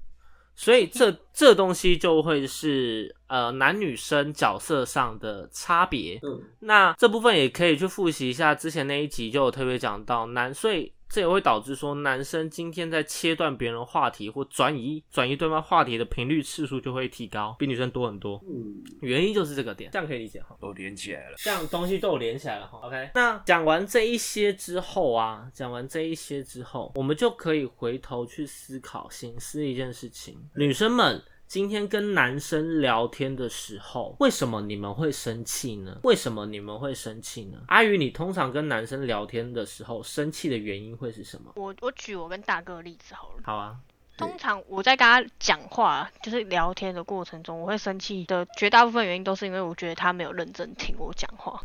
[0.54, 6.18] 所以这这东西就会是呃男女生角色上的差别。
[6.22, 18.42] 嗯，那这部分也可以去复习一下之前那一集，就有特别讲到男，所以这也会导致说男生今天在切断别人话题或转移转移对方话题的频率次数就会提高，比女生多很多。
[18.48, 20.56] 嗯，原因就是这个点，这样可以理解哈。
[20.58, 21.36] 都连起来了。
[21.36, 22.80] 这样东西都有连起来了哈。
[22.84, 31.22] OK，那讲完这一些之后啊，讲完这一些之后，我们就可以回头去思考、醒思一件事情：女生们。
[31.52, 35.98] 今天跟男生聊天的时候，为什么你们会生气呢？
[36.02, 37.58] 为什么你们会生气呢？
[37.66, 41.52] 阿宇，你通常跟男生聊天的时候，生气的原因会是什么？
[41.56, 43.42] 我我举我跟大哥的例子好了。
[43.44, 43.76] 好啊，
[44.16, 51.60] 通常我在跟他讲话，就是聊天的过程中，我会生气的绝大部分原因都是因为我觉得他没有认真听我讲话。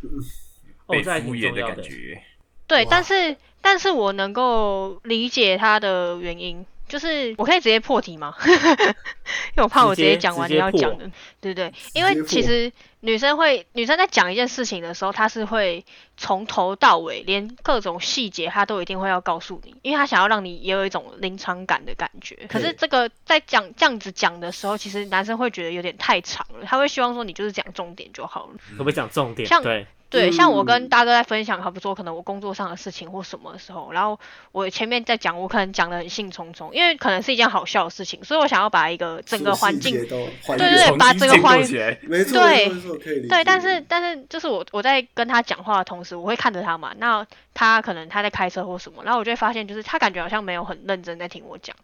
[0.84, 1.76] 哦，被这还敷衍的挺重要的。
[1.76, 2.22] 感觉，
[2.66, 8.34] 对，但是但是我能够理解他的原因，就是我可以直接破题吗？
[8.44, 11.72] 因为我怕我直接讲完你要讲的，对不对？
[11.94, 15.84] 因为其实女生会，女生在讲一件事情的时候，她是会
[16.16, 22.34] 从头到尾，连各种细节她都一定会要告诉你，因为她想要让你也有一种临场感的感觉。
[22.48, 28.52] 可是这个在讲这样子讲的时候，其实男生会觉得有点太长了，他会希望说你就是讲重点就好了。
[28.72, 29.46] 可不可以讲重点？
[29.46, 34.18] 像对，对，像我嗯跟大哥在分享，好比说可能我工作上的事情或什么的时候，然后
[34.52, 43.28] 我前面在讲，我可能讲的很兴冲冲，因为可能是一件好笑的事情，所以我想要把一个整个环境，对原对把重新建构这个环境，没错，对没错，可以理解。
[43.28, 51.76] 对，但是但是就是我我在跟他讲话的同时，我会看着他嘛，那他可能他在开车或什么，然后我就会发现，就是他感觉好像没有很认真在听我讲，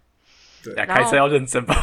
[0.77, 1.75] 呀，然后开车要认真吧？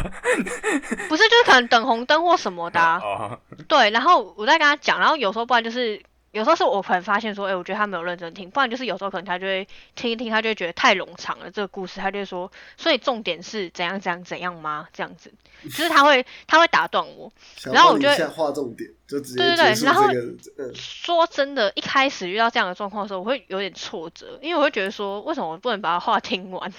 [1.07, 6.01] 不是就是可能等红灯或什么的啊、哦，对，然后我在跟他讲，然后有时候不然就是，
[6.31, 14.87] 有时候是我可能发现说，哎、我觉得他没有认真听，不然就是有时候可能他就会听一听，他就会觉得太冗长了这个故事，他就会说，所以重点是怎样怎样怎样吗？
[14.93, 15.31] 这样子，
[15.63, 17.31] 就是他会他会打断我。
[17.63, 20.65] 然后我就会帮你下划重点，就直接对对对然后这个。
[20.67, 26.73] 嗯，说真的，一开始遇到这样的状况的时候，我会有点挫折，因为我会觉得说，为什么我不能把话听完？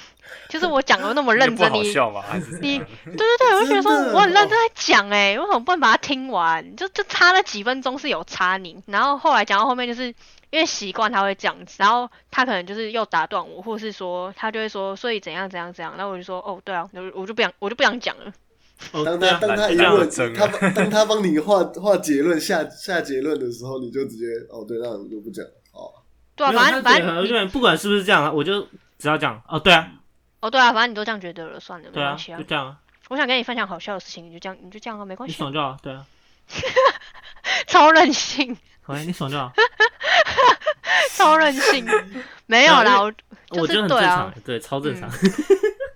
[0.48, 2.22] 就是我讲的那么认真，你笑吗？
[2.22, 6.76] 还是你对对对，我就觉得说我很认真在讲哎、为什么不能把它听完？
[6.76, 10.06] 就就差那几分钟是有差你，然后后来讲到后面就是
[10.50, 18.32] 因为习惯他会这样子，然后他可能就是又打断我，或是说他就会说所以怎样怎样怎样，然后我就说哦对啊，我就我就不想我就不想讲了。
[18.90, 25.92] 哦当他当他一这样问真，他当他帮你画画结论下下结论的时候，你就直接哦，对，那我就不讲哦。
[26.34, 28.66] 对啊，反正反正不管是不是这样啊，我就
[28.98, 29.88] 只要讲哦，对啊，
[30.42, 32.44] 哦对啊，反正你都这样觉得了，算了，没对啊关系，啊就。
[32.44, 32.76] 这样啊，
[33.08, 36.04] 我想跟你分享好笑的事情，你就这样你就这样啊，没关系啊，你爽就好，对啊，
[37.66, 39.52] 超任性，好，你爽就好。
[41.16, 41.86] 超任性，
[42.46, 43.12] 没有啦，我
[43.50, 45.08] 我觉得很正对啊常，对，超正常。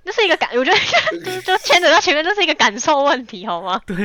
[0.05, 0.79] 这是一个感，我觉得
[1.25, 3.81] 就就牵扯到前面，这是一个感受问题，好吗？
[3.85, 3.97] 对，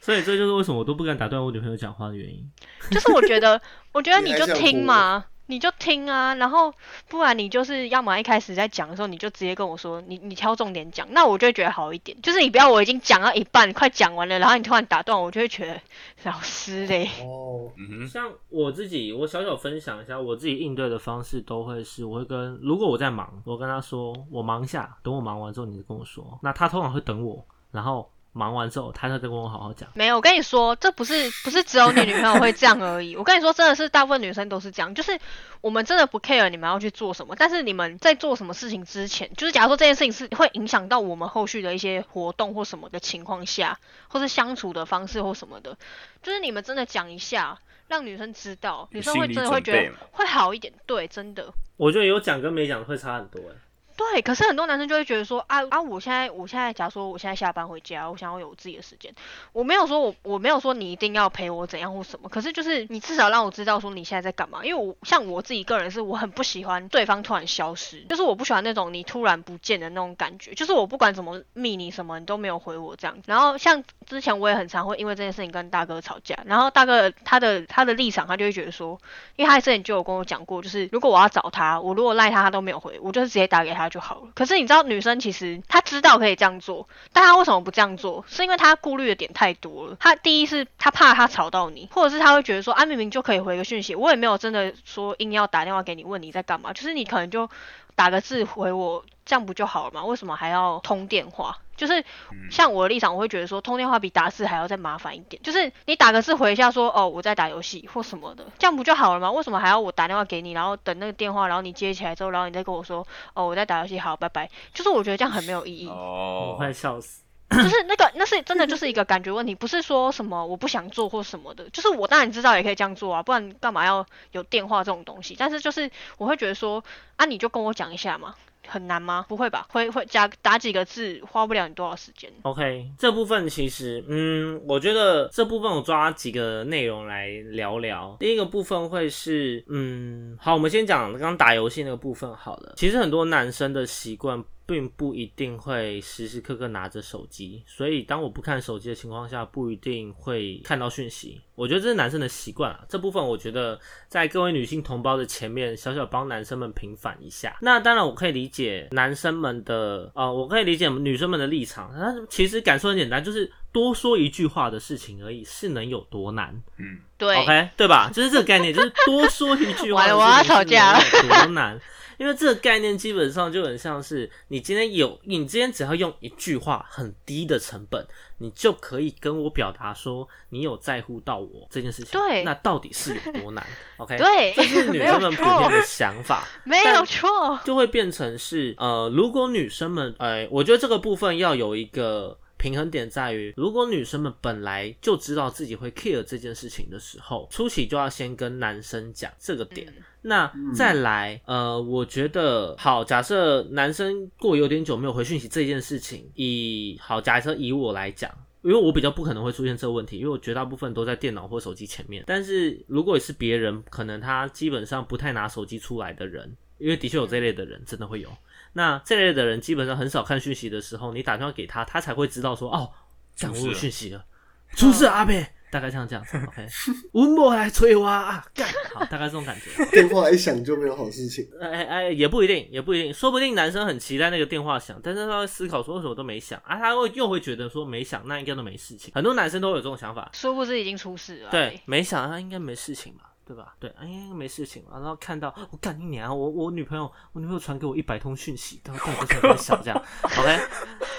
[0.00, 2.44] 所以这就是为什么我都不敢打断我女朋友讲话的原因。
[2.90, 3.60] 就是我觉得，
[3.92, 6.72] 我觉得你你就听嘛，你就听啊，然后
[7.08, 12.20] 不然你就是要么一开始在讲的时候，你就直接跟我说，你你挑重点讲，那我就会觉得好一点。
[12.20, 15.80] 就是你不要我已经讲到一半，快讲完了，然后你突然打断我，就会觉得
[16.24, 26.38] 老师嘞，哦，嗯哼，像我自己，我小小分享一下，我自己应对的方式都会是，我会跟如果我在忙，我跟他说我忙一下，等我忙完之后你就跟我说。
[26.42, 29.88] 那他通常会等我，然后忙完之后，他再跟我好好讲。
[29.94, 33.16] 没有，我跟你说，这不是不是只有你女朋友会这样而已。
[33.16, 35.18] 我跟你说，真的是大部分女生都是这样，就是
[35.62, 45.76] 我们真的不 care 你们要去做什么，但是你们在做什么事情之前，就是假如说这件事情是会影响到我们后续的一些活动或什么的情况下，或是相处的方式或什么的，
[46.22, 50.72] 就是你们真的讲一下，让女生知道，女生会真的会觉得会好一点。
[50.84, 51.52] 对，真的。
[51.78, 53.54] 我觉得有讲跟没讲会差很多哎。
[53.96, 59.12] 对，可是很多男生就会觉得说啊啊，我现在我现在假如说我现在下班回家，我想要有自己的时间，
[59.52, 79.00] 我没有说我我没有说你一定要陪我怎样或什么，可是就是你至少让我知道说你现在在干嘛，因为我像我自己个人是我很不喜欢对方突然消失，就是我不喜欢那种你突然不见的那种感觉，就是我不管怎么密你什么你都没有回我这样，然后像之前我也很常会因为这件事情跟大哥吵架，然后大哥他的他的立场他就会觉得说，
[79.36, 84.28] 因为他之前就有跟我讲过，就是如果我要找他，我如果赖他他都没有回，我就是直接打给他就好了。
[84.34, 88.24] 可是你知道女生其实她知道可以这样做，但她为什么不这样做？
[88.28, 89.96] 是因为她顾虑的点太多了。
[90.00, 97.48] 她第一是她怕她吵到你，或者是她会觉得说啊明明就可以回个讯息，我也没有真的说硬要打电话给你问你在干嘛，就是你可能就
[97.94, 100.04] 打个字回我，这样不就好了吗？
[100.04, 101.58] 为什么还要通电话？
[101.76, 102.02] 就是
[102.50, 105.42] 像我的立场，我会觉得说通电话比打字还要再麻烦一点。
[105.42, 109.30] 就是你打个字回一下说哦我在打游戏或什么的，这样不就好了吗？
[109.30, 114.48] 为什么还要我打电话给你，然后等那个电话，然后你接起来之后，然后你再跟我说哦我在打游戏，好拜拜。
[114.72, 115.88] 就是我觉得这样很没有意义。
[115.88, 117.22] 我哦，快笑死。
[117.48, 121.68] 就是那个，那是真的就是一个感觉问题，不是说什么我不想做或什么的。
[121.70, 125.36] 就是我当然知道也可以这样做啊，不然干嘛要有电话这种东西？
[125.38, 126.82] 但是就是我会觉得说
[127.16, 128.34] 啊，你就跟我讲一下嘛，
[128.68, 129.24] 很难吗？
[129.28, 129.66] 不会吧？
[129.70, 132.30] 会会加打几个字，花不了你多少时间。
[132.42, 138.16] OK，这部分其实，嗯，我觉得这部分我抓几个内容来聊聊。
[138.20, 142.74] 第一个部分会是，嗯，好，我们先讲刚打游戏那个部分好了。
[142.76, 151.40] 其实很多男生的习惯并不一定会时时刻刻拿着手机，所以当我不看手机的情况下，不一定会看到讯息。
[151.54, 157.56] 我觉得这是男生的习惯啊，这部分我觉得在各位女性同胞的前面，小小帮男生们平反一下。
[157.62, 161.90] 那当然，我可以理解男生们的，呃，我可以理解女生们的立场。
[161.96, 168.10] 那其实感受很简单，就是多说一句话的事情而已，是能有多难嗯，对？OK，对吧？
[168.12, 171.80] 就是这个概念，就是多说一句话的事情 我要吵架了是能有多难？
[172.18, 178.06] 因为这个概念基本上就很像是你今天有，你今天只要用一句话很低的成本，
[178.38, 182.18] 你就可以跟我表达说你有在乎到我这件事情。
[182.18, 183.66] 对那到底是有多难
[183.98, 186.46] ？OK， 对这是女生们普遍的想法。
[186.64, 187.60] 没有但错。
[187.64, 199.86] 就会变成是呃，如果女生们，呃，我觉得这个部分要有一个平衡点在于，如果女生们本来就知道自己会 care 这件事情的时候，初期就要先跟男生讲这个点。
[199.88, 208.30] 嗯那再来，呃，我觉得好，假设男生过有点久没有回讯息这件事情，以好，假设以我来讲。
[208.62, 212.24] 因为我比较不可能会出现这个问题，因为我绝大部分都在电脑或手机前面。
[212.26, 218.28] 但是如果是别人，可能他基本上不太拿手机出来的人，因为的确有这类的人，真的会有。
[218.72, 222.90] 那这类的人基本上很少看讯息的时候，你打电话给他，他才会知道说，哦，
[223.38, 224.24] 干我有出事了讯息了，
[224.72, 226.66] 出事了阿贝，大概像这样子， OK。
[227.12, 229.84] 文博来催我啊，干，好，大概这种感觉。
[229.90, 231.46] 电话一响就没有好事情。
[231.60, 239.12] 哎哎，也不一定，也不一定，说不定男生很期待那个电话响，但是他会思考说为什么都没响啊，他会又会觉得说没响，那应该都没事情。
[239.14, 241.50] 很多男生都有这种想法，殊不知已经出事了。
[241.50, 243.74] 对，，没响，他应该没事情吧，对吧？
[243.78, 244.98] 对，哎，没事情嘛。
[244.98, 250.02] 然后看到我干你娘，我我女朋友，我女朋友传给我一百通讯息，到到底在想这样？
[250.24, 250.60] OK，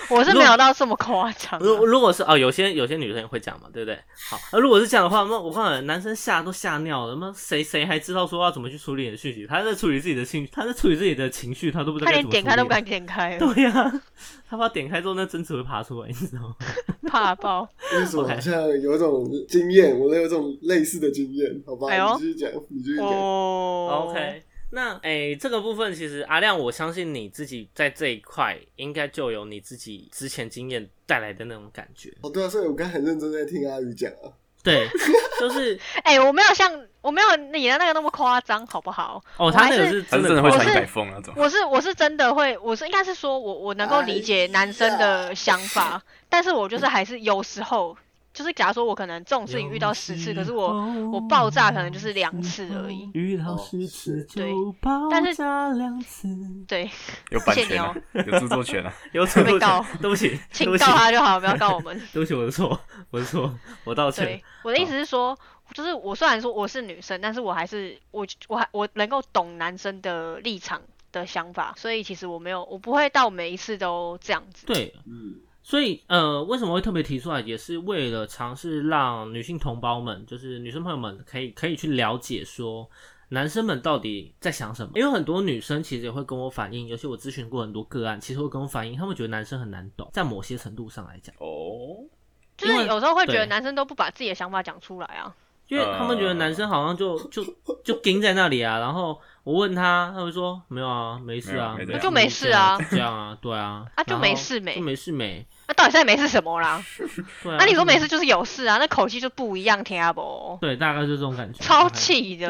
[0.10, 1.60] 我是没有到这么夸张啊。
[1.62, 3.98] 如如果是哦，有些有些女生也会讲嘛，对不对？
[4.30, 9.48] 好，那如果是这样的话，那我告诉你，男生吓都吓尿了，那谁谁还知道说要怎么去处理你的讯息？
[9.48, 14.02] 他在处理自己的情，他在处理自己的情绪，他都不知道他连该怎么点开都不敢点开， 对呀、
[14.50, 16.56] 他怕点开之后，那针齿会爬出来，你知道吗？
[17.08, 17.68] 怕爆。
[17.94, 19.98] 为什么好像有一种经验？
[19.98, 21.88] 我有一种类似的经验，好吧？
[21.90, 23.08] 哎呦你继续讲，你继续讲。
[23.10, 32.14] 哦 OK，那诶、这个部分其实阿亮，我相信你自己在这一块应该就有你自己之前经验带来的那种感觉。
[32.22, 34.28] 哦，对啊，所以我刚才很认真在听阿宇讲啊。
[34.64, 34.86] 对，
[35.40, 39.24] 就是哎、我没有像我没有你的那个那么夸张，好不好？
[39.38, 41.34] 哦，他那个是真的会传百封那种。
[41.38, 47.96] 我是我是真的会，我是应该是说我我能够理解男生的想法，但是我就是还是有时候。
[48.38, 50.72] 就是假如说我可能这种事情遇到十次，可是我
[51.12, 53.10] 我爆炸可能就是两次而已。
[53.16, 56.28] 遇到十次对就爆但是炸两次，
[56.68, 56.88] 对，
[57.32, 58.94] 有版权啊，有著作权啊。
[59.12, 62.00] 有错被告对不起，对请告，他就好，不要告我们。
[62.14, 63.52] 对不起，我的错，我的错，
[63.84, 65.36] 我道歉对。，我的意思是说，
[65.74, 70.80] 就是我虽然说我是女生，但是我还是我我还我能够懂男生的立场
[71.12, 74.68] 的想法，所以其实我没有我不会到每一次都这样子。
[74.68, 75.38] 对，嗯，
[75.70, 82.90] 所以呃，为什么会特别提出来，也是为了尝试让女性同胞们，就是女生朋友们，可以可以去了解说。
[83.28, 84.94] 男生们到底在想什么？
[84.96, 92.08] 因为很多女生其实也会跟我反映，尤其我咨询过很多个案，其实会跟我反映，他们觉得男生很难懂，在某些程度上来讲，哦，
[92.56, 95.36] 就是有时候会觉得男生都不把自己的想法讲出来啊。
[95.68, 97.44] 因为他们觉得男生好像就就
[97.84, 106.84] 就盯在那里啊，然后我问他，他会说没有啊，没事啊，没有没就没事啊就这样啊，对啊，啊就没事没就没事没，那、到底现在没事什么啦？
[107.44, 108.78] 对啊，那、你说没事，就是有事啊？
[108.78, 110.58] 那口气就不一样，听啊不？
[110.62, 112.50] 对，大概就这种感觉，超气的，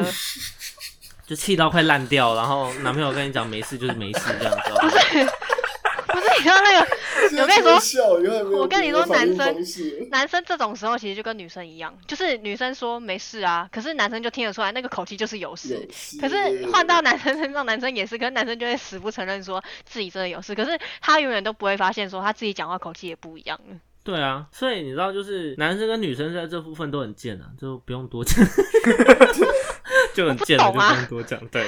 [1.26, 4.96] 就气到快烂掉，然后男朋友跟你讲没事就是没事这样子，不是
[6.06, 6.26] 不是？
[6.38, 6.88] 你知道那个
[7.40, 9.56] 我跟你说我跟你说男生
[10.10, 15.74] 男生这种时候其实就跟女生一样，就是女生说没事啊，可是男生就听得出来那个口气就是有事。
[15.74, 23.58] 有事可是换到男生身上，男生也是，可是男生就会死不承认说自己真的有事，可是他永远都不会发现说他自己讲话口气也不一样。
[24.04, 28.36] 对啊，所以你知道，就是男生跟女生在这部分都很贱啊，就不用多讲，
[30.14, 31.46] 就很贱了，就不用多讲。
[31.48, 31.66] 对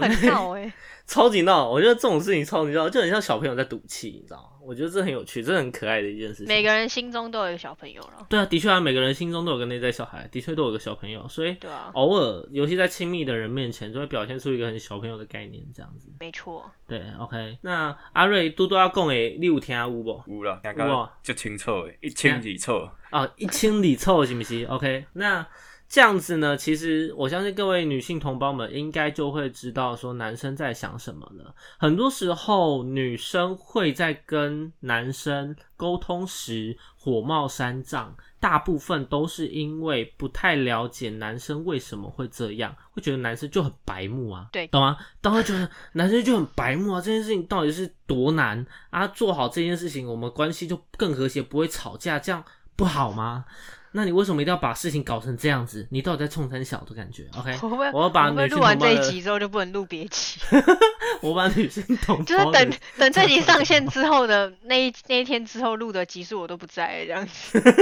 [0.00, 0.72] 很闹哎、
[1.06, 4.48] 超级闹，我觉得这种事情超级闹，就很像小朋友在赌气，你知道吗？
[4.64, 6.46] 我觉得这很有趣，这很可爱的一件事情。
[6.46, 16.08] 每个人心中都有一个小朋友了，对啊，的确啊，每个人心中都有个内在小孩，的确都有个小朋友，所以对啊，偶尔，尤其在亲密的人面前，就会表现出一个很小朋友的概念，这样子。
[16.20, 16.70] 没错。
[16.86, 17.58] 对，OK。
[17.62, 20.22] 那阿瑞嘟嘟要讲的，你有听有无？
[20.28, 22.88] 有了，刚有啊刚就清楚诶，一清二楚。
[23.10, 25.44] 啊，一清理臭是不是？OK，那
[25.92, 31.54] 这样子呢，其实我相信各位女性同胞们应该就会知道说男生在想什么了。
[31.76, 44.96] 很多时候，女生会在跟男生沟通时火冒三丈，大部分都是因为不太了解男生为什么会这样，会觉得男生就很白目啊，对懂吗？
[45.20, 49.06] 当会觉得男生就很白目啊，这件事情到底是多难啊？
[49.08, 52.42] 做好这件事情，我们关系就更和谐，不会吵架，这样
[52.76, 53.44] 不好吗？
[53.92, 55.86] 那你为什么一定要把事情搞成这样子？
[55.90, 57.58] 你到底在冲三小的感觉？OK，
[57.92, 60.40] 我要把女性录完这一集之后就不能录别集？
[61.20, 67.62] 我把女性同就是的等等这集上线之后的那一那一天之后录的集数我都不在了这样子。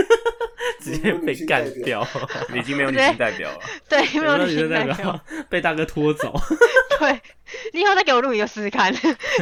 [0.81, 2.07] 直接被干掉，
[2.53, 3.59] 你 已经没有女性代表了，
[3.89, 5.21] 对，没有有女性代代表。
[5.49, 6.35] 被大哥拖走。
[6.99, 7.21] 对，
[7.73, 8.95] 你以后再给我录一个试试看，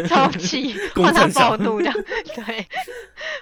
[0.08, 1.94] 超气，公换他暴怒这样，
[2.34, 2.66] 对，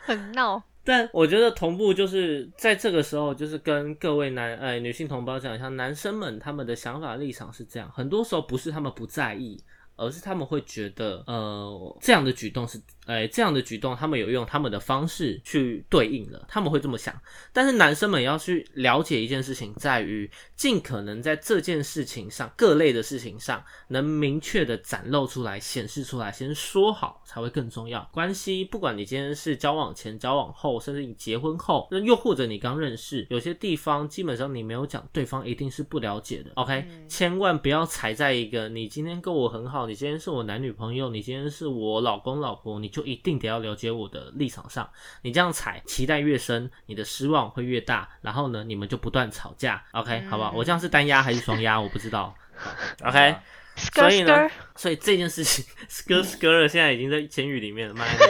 [0.03, 0.63] 很闹。
[0.87, 9.61] 但我觉得同步就是在这个时候，就是跟各位男呃女性同胞讲一下，男生们他们的想法立场是这样，很多时候不是他们不在意，
[9.97, 17.15] 而是他们会觉得呃这样的举动是，呃这样的举动他们有用他们的方式去对应了，他们会这么想。
[17.53, 28.09] 但是男生们也要去了解一件事情，在于尽可能在这件事情上各类的事情上，能明确的展露出来、显示出来，先说好才会更重要。
[28.13, 36.51] 关系不管你今天是交往前、交往后，甚至你结婚后，那又或者你刚认识，有些地方基本上你没有讲，对方一定是不了解的。
[36.55, 44.89] OK，、嗯千万不要踩在一个你今天跟我很好，你今天是我男女朋友，你今天是我老公老婆，你就一定得要了解我的立场上。
[45.21, 49.83] 你这样踩，期待越深，你的失望会越大，然后呢，你们就不断吵架。
[49.93, 50.51] OK，好不好？
[50.57, 51.79] 我这样是单压还是双压？
[51.79, 52.35] 我不知道。
[53.05, 53.37] OK，
[53.77, 58.27] 所以呢所以这件事情，skr skr 了，现在已经在监狱里面了，妈的！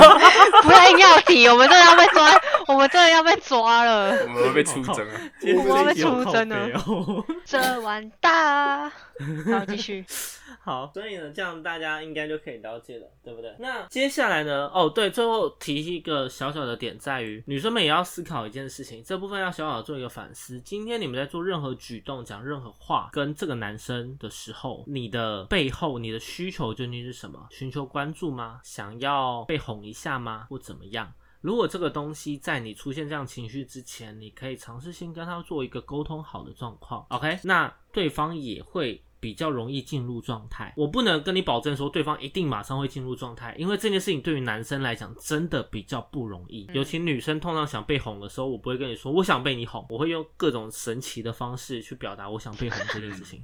[0.64, 5.20] 不要硬要提，我们真的要被抓，我们真的要被抓了，我们会被出征了！
[5.58, 8.90] 我们被出征了这完蛋。
[9.50, 10.04] 好，继续。
[10.62, 13.54] 好，所以呢，这样大家应该就可以了解了，对不对？
[13.58, 14.68] 那接下来呢？
[14.74, 20.60] 哦，对，最后提一个小小的点，在于女生们也要思考一件事情，这部分要小小的做一个反思。
[20.60, 27.46] 今天你们在做任何举动、讲任何话跟这个男生的时候，你的背后、你的需求究竟是什么？
[27.50, 28.60] 寻求关注吗？
[28.64, 30.46] 想要被哄一下吗？
[30.50, 31.12] 或怎么样？
[31.42, 37.38] 如果这个东西在你出现这样情绪之前，你可以尝试先跟他做一个沟通好的状况，OK？
[37.44, 40.72] 那对方也会比较容易进入状态。
[40.76, 53.42] 我不能跟你保证说对方一定马上会进入状态，因为这件事情对于男生来讲真的比较不容易，尤其女生通常想被哄的时候，我不会跟你说我想被你哄，我会用各种神奇的方式去表达我想被哄这件事情。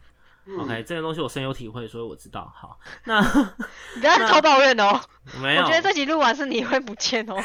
[0.58, 2.52] OK，这个东西我深有体会，所以我知道。
[2.54, 3.20] 好， 那
[3.94, 5.00] 你不要超抱怨哦，
[5.40, 7.36] 没有，我觉得这集录完是你会不见哦，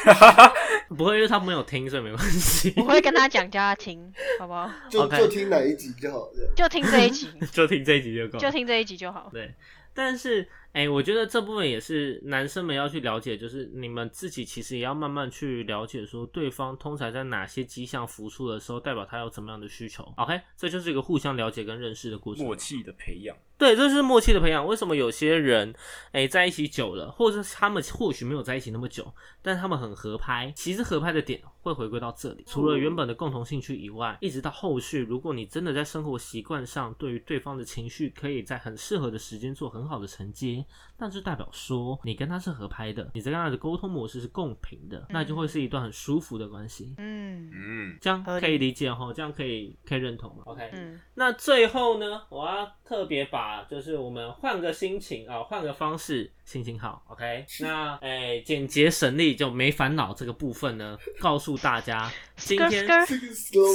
[0.96, 2.82] 不会，因为他没有听，所以没关系我。
[2.82, 4.68] 会跟他讲叫他听，好不好？
[4.90, 6.28] 就就听哪一集就好。
[6.56, 8.40] 就听这一集，就听这一集就够了。
[8.40, 9.28] 就听这一集就好。
[9.32, 9.54] 对，
[9.94, 20.04] 但是哎、我觉得这部分也是男生们要去了解，就是你们自己其实也要慢慢去了解，说对方通常在哪些迹象浮出的时候，代表他有怎么样的需求。
[20.16, 22.44] OK，这就是一个互相了解跟认识的过程。
[22.44, 24.64] 默契的培养，对，这就是默契的培养。
[24.64, 25.74] 为什么有些人，
[26.12, 30.52] 哎、在一起久了，或者是他们或许没有在一起那么久，但他们很合拍。
[30.54, 40.64] 其实合拍的点会回归到这里，除了原本的共同兴趣以外，一直到后续，如果你真的在生活习惯上，对于对方的情绪，可以在很适合的时间做很好的承接，
[40.96, 46.94] 那就代表说你跟他是合拍的，你在跟他的沟通模式是共频的，那就会是一段很舒服的关系。
[46.98, 57.44] 嗯嗯，这样可以理解哈，这样可以可以认同吗？OK，嗯，那最后呢，我要特别把就是我们换个心情啊，换个方式，心情好，OK？
[57.60, 62.86] 那诶，简洁省力就没烦恼这个部分呢，告诉大家今天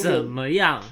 [0.01, 0.83] 怎么样，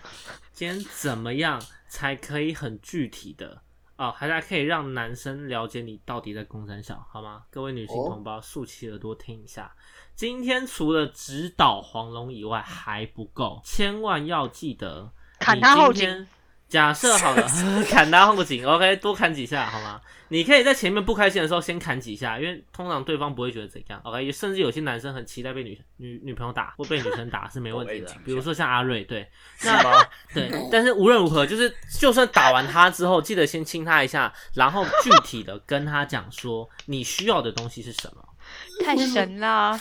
[0.54, 3.62] 今天怎么样才可以很具体的
[3.98, 7.44] 哦，还可以让男生了解你到底在攻山小，好吗？
[7.52, 9.74] 各位女性哦同胞，竖起耳朵听一下。
[10.16, 16.28] 今天除了指导黄龙以外还不够，千万要记得砍他后颈你今天。
[16.72, 17.46] 假设好了，
[17.90, 20.00] 砍他后颈，OK，多砍几下好吗？
[20.30, 24.32] 你可以在前面不开心的时候先砍几下，因为通常对方不会觉得怎样，OK。
[24.32, 30.02] 甚至有些男生很期待被女女女朋友打或被女生打是没问题的，比如说像阿瑞，对，是吗？
[30.34, 38.24] 对，但是无论如何，就是就算打完他之后，记得先亲他一下，然后具体的跟他讲说你需要的东西是什么。
[38.86, 39.78] 太神了，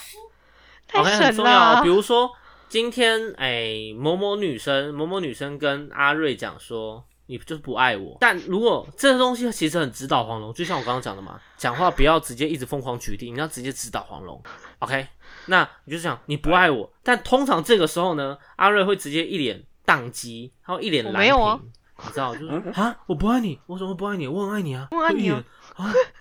[0.89, 1.83] 太 OK，很神重要哦。
[1.85, 1.89] 比！
[1.89, 2.31] 如说
[2.71, 7.05] 今天哎、某某女生某某女生跟阿瑞讲说。
[7.27, 14.43] 你就是不爱我，但如果这个东西其实很指导黄龙，就像我刚刚讲的嘛，讲话不要直接一直疯狂举例，你要直接指导黄龙
[14.81, 15.07] ，OK？
[15.47, 21.57] 那你就想你不爱我，但通常这个时候呢，阿瑞会直接一脸宕机，他会一脸蓝我没有啊。
[21.57, 21.71] 屏，
[22.05, 24.27] 你知道，就是啊，我不爱你，我怎么不爱你？
[24.27, 25.41] 我很爱你啊，我爱你啊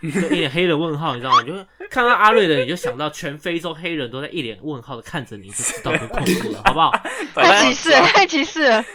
[0.01, 1.41] 就一脸黑人问号，你知道吗？
[1.41, 6.91] 你就会看到阿瑞的，你就想到全非洲黑人都在一脸问号的看着你，就知道很恐怖了，好不好？
[7.35, 8.85] 太歧视了，太歧视了，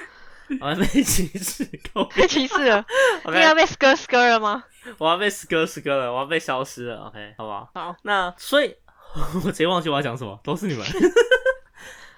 [0.60, 2.84] 我要被歧视，够太歧视了！
[3.32, 4.64] 你要被 skr skr 了吗？
[4.98, 7.70] 我要被 skr skr 了，我要被消失了，OK，好不好？
[7.74, 8.74] 好，那所以
[9.44, 10.84] 我直接忘记我要讲什么，都是你们。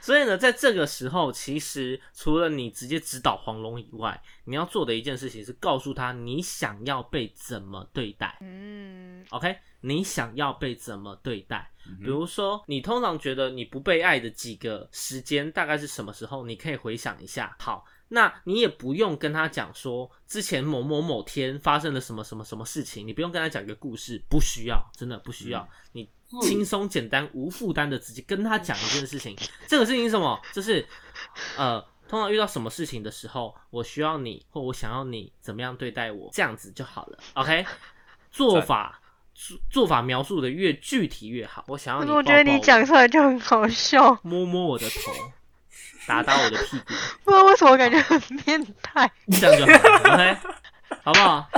[0.07, 8.39] 所以呢，在这个时候，其实除了你直接指导黄龙以外，你要做的一件事情是告诉他你想要被怎么对待。
[8.41, 11.69] 嗯，OK，你想要被怎么对待？
[11.89, 16.47] 嗯比如说，你通常觉得你不被爱的几个时间大概是什么时候？
[16.47, 17.57] 你可以回想一下。
[17.59, 25.69] 好，那你也不用跟他讲说之前某某某天发生了什么什么什么事情，你不用跟他讲一个故事，不需要，真的不需要。
[25.91, 26.09] 你
[26.43, 29.37] 轻松简单无负担的直接跟他讲一件事情。
[29.67, 30.41] 这个事情是什么？
[30.53, 30.87] 就是
[31.57, 31.85] 呃。
[32.09, 37.19] 通常遇到什么事情的时候，我需要你或我想要你怎么样对待我，这样子就好了。
[37.35, 37.67] OK，
[38.31, 39.01] 做法
[39.35, 41.65] 做做法描述的越具体越好。
[41.67, 45.13] 我想要你抱可是我觉得你讲出来就很好笑，摸摸我的头，
[46.07, 49.11] 打打我的屁股， 不知道为什么感觉很变态。
[49.41, 50.37] 这样就好了，OK，
[51.03, 51.51] 好不好？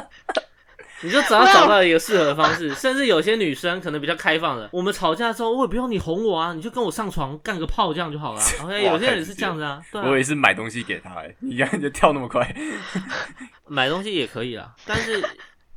[1.03, 8.40] 你就只要找到一个适合的方式，甚至有些女生可能比较开放的，我们吵架之后，我也不用你哄我啊，你就跟我上床干个炮这样就好了。
[8.64, 12.55] OK，有些人是这样子啊，对啊，我也是买东西给他、欸，你看你就跳那么快，
[13.66, 15.22] 买东西也可以啦，但是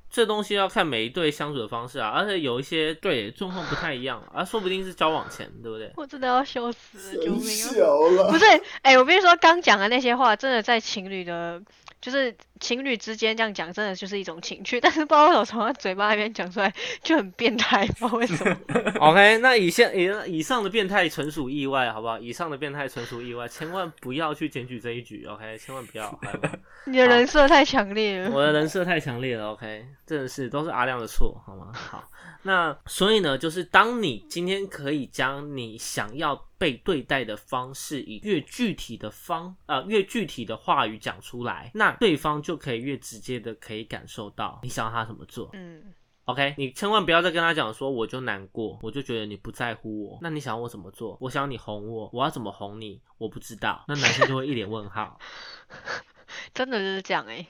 [0.09, 5.89] 这东西要看每一对相处的方式啊，而且有一些对状况不太一样啊，说不定是交往前，对不对？
[5.95, 7.41] 我真的要笑死了，救命
[8.19, 8.29] 啊！
[8.29, 8.43] 不，是，
[8.81, 11.61] 哎、我跟你说，刚讲的那些话，真的在情侣的，
[12.01, 14.79] 就是情侣之间这样讲，真的就是一种情趣。
[14.79, 18.57] 但是不知道为什么从他嘴巴那边讲出来就很变态，不知道为什么。
[19.01, 22.17] OK，那以下以以上的变态纯属意外，好不好？
[22.19, 25.57] 以上的变态纯属意外，千万不要去检举这一局，OK？
[25.57, 26.19] 千万不要？
[26.85, 28.31] 你的人设太强烈了。
[28.31, 29.85] 我的人设太强烈了，OK？
[30.05, 31.71] 真的是都是阿亮的错，好吗？
[31.73, 32.03] 好，
[32.43, 45.49] 那所以呢，就是当你今天可以将你想要被对待的方式，以越具体的方呃越具体的话语讲出来，那对方就可以越直接的可以感受到你想要他怎么做。
[45.53, 45.93] 嗯
[46.25, 50.19] ，OK，你千万不要再跟他讲说我就难过，我就觉得你不在乎我。
[50.21, 51.17] 那你想要我怎么做？
[51.21, 53.01] 我想你哄我，我要怎么哄你？
[53.17, 53.83] 我不知道。
[53.87, 55.19] 那男生就会一脸问号。
[56.53, 57.45] 真的就是这样哎、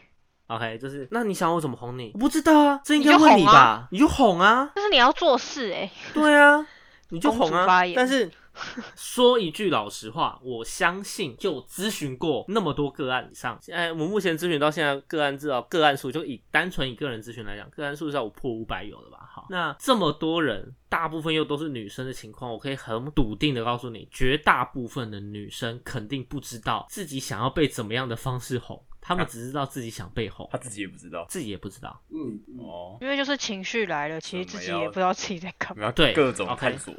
[0.48, 2.12] OK，就是那你想我怎么哄你？
[2.16, 3.88] 我不知道啊，这应该问你吧？
[3.92, 6.66] 你就哄啊，但是你要做事哎、对啊，
[7.10, 8.30] 你就哄啊但是
[8.96, 19.30] 说一句老实话，我相信就咨询过那么多个案以上，现在我目前咨询到现在个案至少个案数，就以单纯以个人咨询来讲，个案数至少我破五百有了吧？
[19.34, 28.82] 好，那这么多人，大部分又都是女生的情况，我可以很笃定的告诉你，绝大部分的女生肯定不知道自己想要被怎么样的方式哄。
[29.04, 31.26] 他们只知道自己想被哄他，自己也不知道。
[31.28, 32.00] 自己也不知道。
[32.10, 35.92] 嗯，嗯哦，因为就是情绪来了，其实自己也不知道自己在干嘛。
[35.92, 36.94] 对各种探索。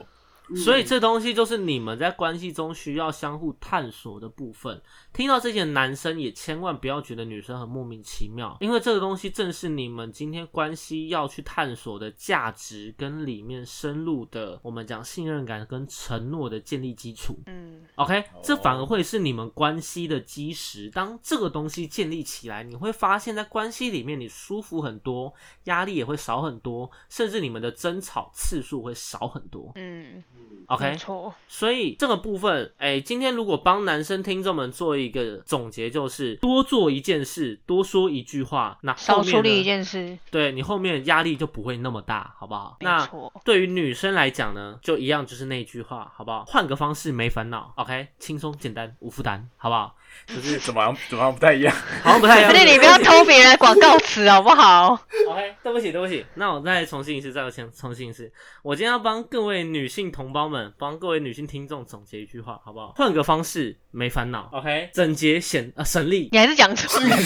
[0.57, 4.82] 所以这东西就是你们在关系中需要相互探索的部分。
[5.12, 17.38] 听到这些男生也千万不要觉得女生很莫名其妙，因为这个东西正是你们今天关系要去探索的价值跟里面深入的，我们讲信任感跟承诺的建立基础。
[17.47, 20.90] 嗯，OK，这反而会是你们关系的基石。
[20.90, 25.32] 当这个东西建立起来，你会发现在关系里面你舒服很多，
[25.64, 29.72] 压力也会少很多，甚至你们的争吵次数会少很多。
[29.74, 30.22] 嗯，
[30.68, 42.78] OK，没错，所以这个部分，哎、今天如果帮男生听众们做一个总结，就是多做一件事，多说一句话，那少处理一件事，对你后面压力就不会那么大，好不好？
[42.80, 43.07] 那
[43.45, 46.45] 对于女生来讲呢，就一样，就是那句话，好不好？
[46.47, 49.95] 换个方式，没烦恼，OK，轻松简单无负担，好不好？
[50.26, 51.74] 就是怎么怎么不太一样？
[52.02, 52.50] 好像不太一样。
[52.50, 54.98] 而且你不要偷别人的广告词好不好
[55.28, 58.32] ？OK，对不起，对不起，那我再重新一次，再重重新一次。
[58.62, 62.92] 我今天要帮各位女性同胞们，帮各位女性听众总结一句话，好不好？
[62.96, 64.48] 换个方式，没烦恼。
[64.52, 66.28] OK，整洁显呃省力。
[66.32, 67.08] 你还是讲错了，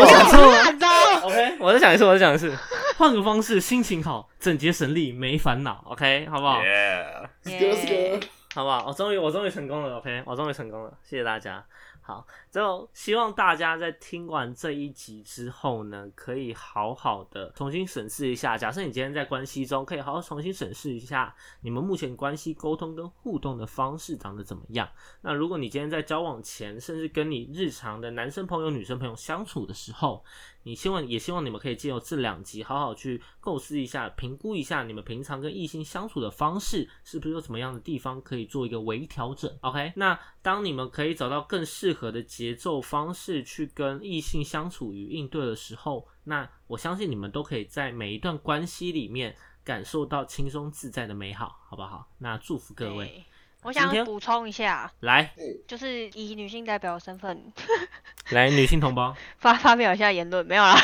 [0.00, 1.20] 我讲错了。
[1.22, 2.56] OK，我再讲一次，我再讲一次。
[2.98, 5.82] 换个方式，心情好，整洁省力，没烦恼。
[5.86, 8.84] OK，好不好？Yeah，哥是哥，好不好？
[8.86, 11.64] 我终于我终于成功了，OK，我终于成功了，谢谢大家。
[12.02, 18.58] 好，就希望大家在听完这一集之后呢，可以好好的重新审视一下。
[18.58, 24.86] 假设你今天在关系中，可以好好重新审视一下你们目前关系沟通跟互动的方式长得怎么样。
[25.22, 30.22] 那如果你今天在交往前，甚至跟你日常的男生朋友、女生朋友相处的时候，
[30.64, 42.22] 你希望也希望你们可以借由这两集，好好去构思一下、评估一下你们平常跟异性相处的方式，是不是有什么样的地方可以做一个微调整？OK，那当你们可以找到更适合的
[42.54, 52.08] 奏方式去跟异性相处与应对的时候，那我相信你们都可以在每一段关系里面感受到轻松自在的美好，好不好？
[52.18, 53.24] 那祝福各位，
[53.62, 55.32] 我想补充一下，来。
[55.68, 57.52] 就是以女性代表的身份。
[58.30, 60.76] 来，女性同胞， 发发表一下言论，没有啦。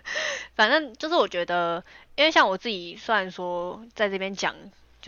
[0.54, 1.82] 反正就是我觉得，
[2.16, 4.54] 因为像我自己，虽然说在这边讲，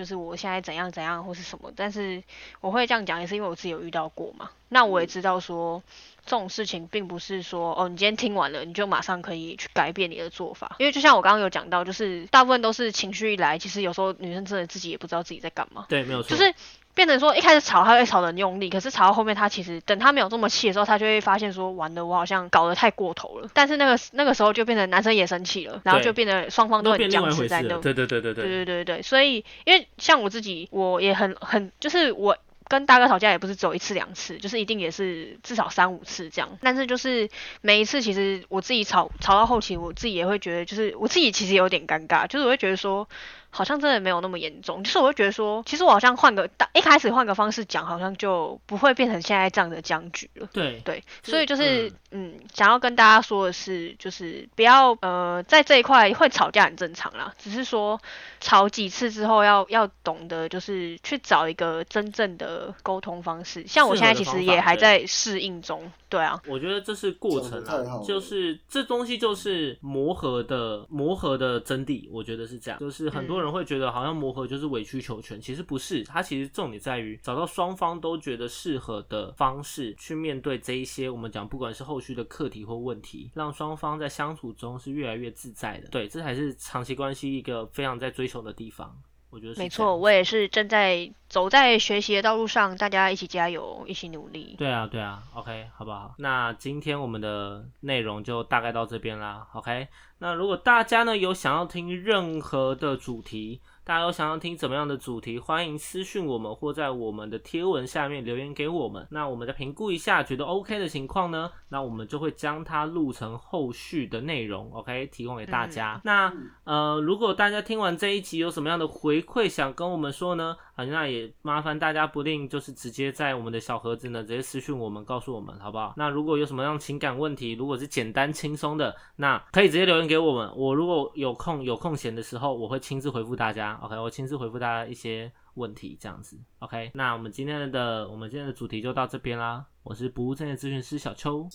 [0.00, 2.22] 就是我现在怎样怎样或是什么，但是
[2.62, 4.48] 我会这样讲，也是因为我自己有遇到过嘛。
[4.70, 5.82] 那我也知道说，
[6.24, 10.74] 这种事情并不是说，哦，你今天听完了，你就马上可以去改变你的做法。
[10.78, 15.84] 因为就像我刚刚有讲到，就是大部分都是情绪一来，其实有时候女生真的自己也不知道自己在干嘛。
[15.90, 16.54] 对，没有错，就是
[17.00, 23.48] 变成说一开始吵他会吵得很用力，可是吵到后面他其实等他没有这么气的时候，他就会发现说完了我好像搞得太过头了。
[23.54, 27.30] 但是那个那个时候就变成男生也生气了，然后就变得双方都很僵。
[27.30, 27.78] 持在那。
[27.78, 32.36] 对对对对对对对对，所以因为像我自己，我也很很就是我。
[32.68, 36.56] 跟大哥吵架也不是只有一次两次，就是一定也是至少三五次这样。
[36.62, 37.28] 但是就是
[37.62, 43.08] 每一次，其实我自己吵吵到后期，我自己也会觉得，就是我自己其实有点尴尬，就是我会觉得说，
[43.50, 44.82] 好像真的没有那么严重。
[44.82, 50.48] 就是我会觉得说，其实我好像换个大一开始换个方式讲，好像就不会变成现在这样的僵局了。
[50.52, 58.00] 对对，所以就是嗯想要跟大家说的是，就是不要呃在这一块会吵架很正常啦，只是说
[58.40, 63.66] 吵几次之后要要懂得就是去找一个真正的沟通方式。
[63.66, 72.78] 像我现在其实也还在适应中，对啊，我觉得这是过程啊就是这东西就是磨合的磨合的真谛，我觉得是这样。
[72.80, 85.88] 就是很多人会觉得好像磨合就是委曲求全，其实不是，它其实重点在于找到双方都觉得适合的方式去面对这一些我们讲不管是后续的课题或问题，让双方在相处中是越来越自在的。
[85.88, 88.96] 对，这才是长期关系一个非常在追求的地方。
[89.30, 94.56] 我觉得是没错，我也是正在走在学习的道路上，大家一起加油，一起努力。
[94.58, 96.14] 对啊，对啊，OK，好不好？
[96.18, 99.86] 那今天我们的内容就大概到这边啦，OK。
[100.18, 109.06] 那如果大家呢有想要听任何的主题，大家有想要听怎么样的主题，欢迎私讯我们或在我们的贴文下面留言给我们。
[109.10, 116.00] 那我们再评估一下，觉得 OK 的情况呢，那我们就会将它录成后续的内容，OK，提供给大家。
[116.04, 116.32] 那
[116.64, 120.56] 呃，如果大家听完这一集有什么样的回馈想跟我们说呢？
[120.80, 125.94] 啊，那也麻烦大家不吝就是直接在我们的小盒子呢直接私讯我们，告诉我们好不好？
[125.96, 130.50] 那如果有什么样情感问题，如果是简单轻松的，那可以直接留言给我们。
[130.56, 133.78] 我如果有空有空闲的时候，我会亲自回复大家。
[133.82, 136.38] OK，我亲自回复大家一些问题，这样子。
[136.60, 139.64] OK，那我们今天的我们今天的主题就到这边啦。
[139.82, 141.48] 我是不务正业咨询师小邱，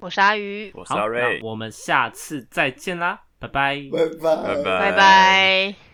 [0.00, 3.76] 我是阿鱼，我是好，阿瑞那，我们下次再见啦，拜拜。
[3.92, 5.80] 拜拜拜拜拜拜。